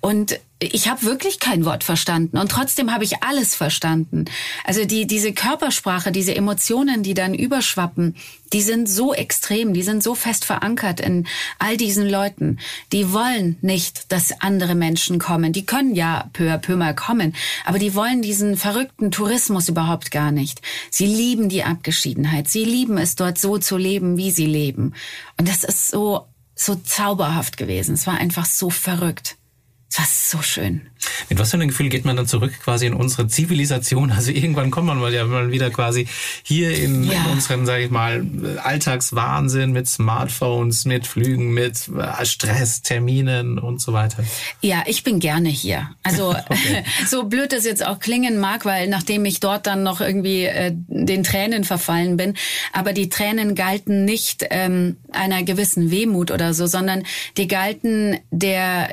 [0.00, 4.24] Und ich habe wirklich kein Wort verstanden und trotzdem habe ich alles verstanden.
[4.64, 8.16] Also die diese Körpersprache, diese Emotionen, die dann überschwappen,
[8.52, 11.26] die sind so extrem, die sind so fest verankert in
[11.58, 12.58] all diesen Leuten.
[12.92, 15.52] Die wollen nicht, dass andere Menschen kommen.
[15.52, 17.34] Die können ja peu à peu mal kommen,
[17.64, 20.60] aber die wollen diesen verrückten Tourismus überhaupt gar nicht.
[20.90, 22.48] Sie lieben die Abgeschiedenheit.
[22.48, 24.94] Sie lieben es dort so zu leben, wie sie leben.
[25.38, 26.26] Und das ist so
[26.60, 27.94] so zauberhaft gewesen.
[27.94, 29.37] Es war einfach so verrückt.
[29.88, 30.82] Das war so schön.
[31.30, 34.12] Mit was für einem Gefühl geht man dann zurück quasi in unsere Zivilisation?
[34.12, 36.06] Also irgendwann kommt man mal ja mal wieder quasi
[36.42, 37.24] hier in, ja.
[37.24, 38.26] in unseren, sage ich mal,
[38.62, 44.24] Alltagswahnsinn mit Smartphones, mit Flügen, mit äh, Stress, Terminen und so weiter.
[44.60, 45.90] Ja, ich bin gerne hier.
[46.02, 46.34] Also
[47.06, 50.72] so blöd das jetzt auch klingen mag, weil nachdem ich dort dann noch irgendwie äh,
[50.74, 52.34] den Tränen verfallen bin,
[52.74, 57.04] aber die Tränen galten nicht ähm, einer gewissen Wehmut oder so, sondern
[57.38, 58.90] die galten der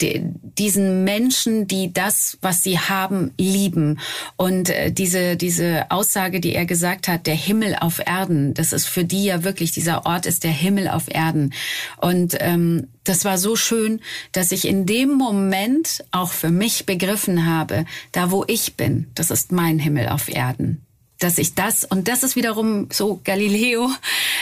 [0.00, 3.98] diesen Menschen, die das, was sie haben, lieben.
[4.36, 8.86] Und äh, diese, diese Aussage, die er gesagt hat, der Himmel auf Erden, das ist
[8.86, 11.54] für die ja wirklich, dieser Ort ist der Himmel auf Erden.
[11.96, 14.00] Und ähm, das war so schön,
[14.32, 19.30] dass ich in dem Moment auch für mich begriffen habe, da wo ich bin, das
[19.30, 20.82] ist mein Himmel auf Erden.
[21.18, 23.90] Dass ich das, und das ist wiederum so Galileo,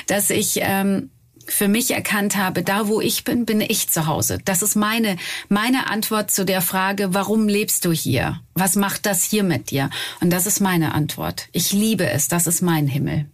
[0.08, 1.10] dass ich ähm,
[1.46, 4.38] für mich erkannt habe, da wo ich bin, bin ich zu Hause.
[4.44, 5.16] Das ist meine,
[5.48, 8.40] meine Antwort zu der Frage, warum lebst du hier?
[8.54, 9.90] Was macht das hier mit dir?
[10.20, 11.48] Und das ist meine Antwort.
[11.52, 13.26] Ich liebe es, das ist mein Himmel.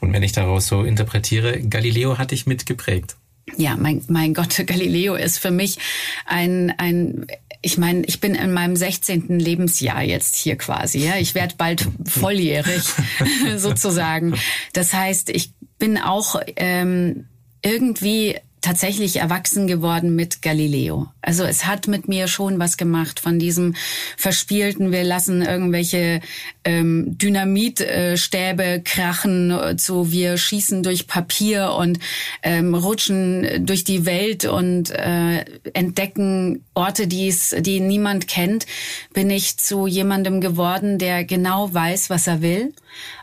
[0.00, 3.16] Und wenn ich daraus so interpretiere, Galileo hat dich mitgeprägt.
[3.56, 5.78] Ja, mein, mein Gott, Galileo ist für mich
[6.26, 7.26] ein, ein
[7.62, 9.38] ich meine, ich bin in meinem 16.
[9.38, 10.98] Lebensjahr jetzt hier quasi.
[10.98, 11.16] Ja?
[11.16, 12.82] Ich werde bald volljährig
[13.56, 14.34] sozusagen.
[14.72, 17.28] Das heißt, ich bin auch ähm,
[17.62, 21.08] irgendwie tatsächlich erwachsen geworden mit Galileo.
[21.20, 23.74] Also es hat mit mir schon was gemacht von diesem
[24.16, 26.20] verspielten, wir lassen irgendwelche
[26.64, 31.98] ähm, Dynamitstäbe krachen, äh, zu wir schießen durch Papier und
[32.44, 35.44] ähm, rutschen durch die Welt und äh,
[35.74, 38.66] entdecken Orte, die's, die niemand kennt,
[39.12, 42.72] bin ich zu jemandem geworden, der genau weiß, was er will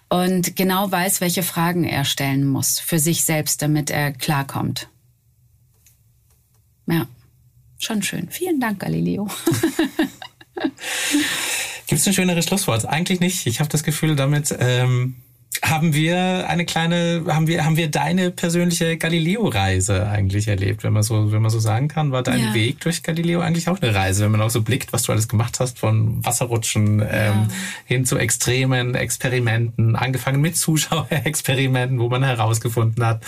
[0.10, 4.90] und genau weiß, welche Fragen er stellen muss für sich selbst, damit er klarkommt.
[6.88, 7.08] Ja,
[7.78, 8.30] schon schön.
[8.30, 9.30] Vielen Dank, Galileo.
[11.88, 12.86] Gibt es ein schöneres Schlusswort?
[12.86, 13.48] Eigentlich nicht.
[13.48, 15.16] Ich habe das Gefühl, damit ähm,
[15.62, 21.04] haben wir eine kleine, haben wir, haben wir deine persönliche Galileo-Reise eigentlich erlebt, wenn man
[21.04, 22.12] so, wenn man so sagen kann.
[22.12, 22.54] War dein ja.
[22.54, 25.28] Weg durch Galileo eigentlich auch eine Reise, wenn man auch so blickt, was du alles
[25.28, 27.08] gemacht hast, von Wasserrutschen ja.
[27.12, 27.48] ähm,
[27.86, 33.24] hin zu extremen Experimenten, angefangen mit Zuschauerexperimenten, wo man herausgefunden hat,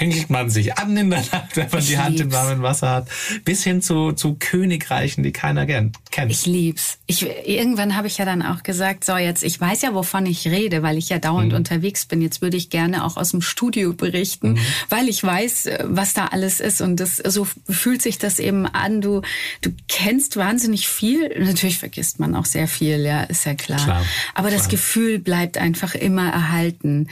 [0.00, 2.22] pinkelt man sich an in der Nacht, wenn man ich die Hand lieb's.
[2.22, 3.08] im warmen Wasser hat,
[3.44, 5.98] bis hin zu, zu Königreichen, die keiner kennt.
[6.30, 6.98] Ich lieb's.
[7.04, 10.46] Ich, irgendwann habe ich ja dann auch gesagt, so jetzt, ich weiß ja, wovon ich
[10.46, 11.58] rede, weil ich ja dauernd mhm.
[11.58, 12.22] unterwegs bin.
[12.22, 14.58] Jetzt würde ich gerne auch aus dem Studio berichten, mhm.
[14.88, 16.80] weil ich weiß, äh, was da alles ist.
[16.80, 19.02] Und das, so fühlt sich das eben an.
[19.02, 19.20] Du,
[19.60, 21.28] du kennst wahnsinnig viel.
[21.38, 23.84] Natürlich vergisst man auch sehr viel, ja, ist ja klar.
[23.84, 24.06] klar.
[24.34, 24.58] Aber klar.
[24.58, 27.08] das Gefühl bleibt einfach immer erhalten.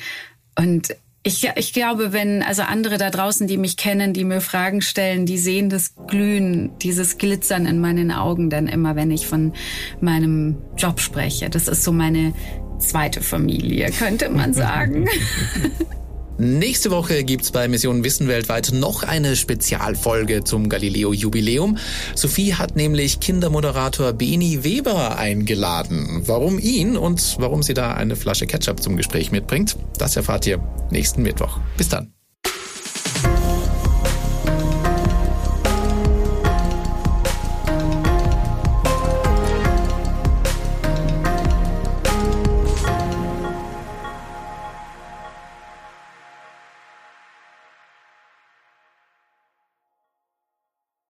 [0.57, 0.97] Und
[1.29, 5.27] ich, ich glaube, wenn, also andere da draußen, die mich kennen, die mir Fragen stellen,
[5.27, 9.53] die sehen das Glühen, dieses Glitzern in meinen Augen dann immer, wenn ich von
[10.01, 11.51] meinem Job spreche.
[11.51, 12.33] Das ist so meine
[12.79, 15.07] zweite Familie, könnte man sagen.
[16.41, 21.79] Nächste Woche gibt's bei Mission Wissen weltweit noch eine Spezialfolge zum Galileo-Jubiläum.
[22.15, 26.23] Sophie hat nämlich Kindermoderator Beni Weber eingeladen.
[26.27, 30.63] Warum ihn und warum sie da eine Flasche Ketchup zum Gespräch mitbringt, das erfahrt ihr
[30.93, 31.59] nächsten Mittwoch.
[31.77, 32.13] Bis dann.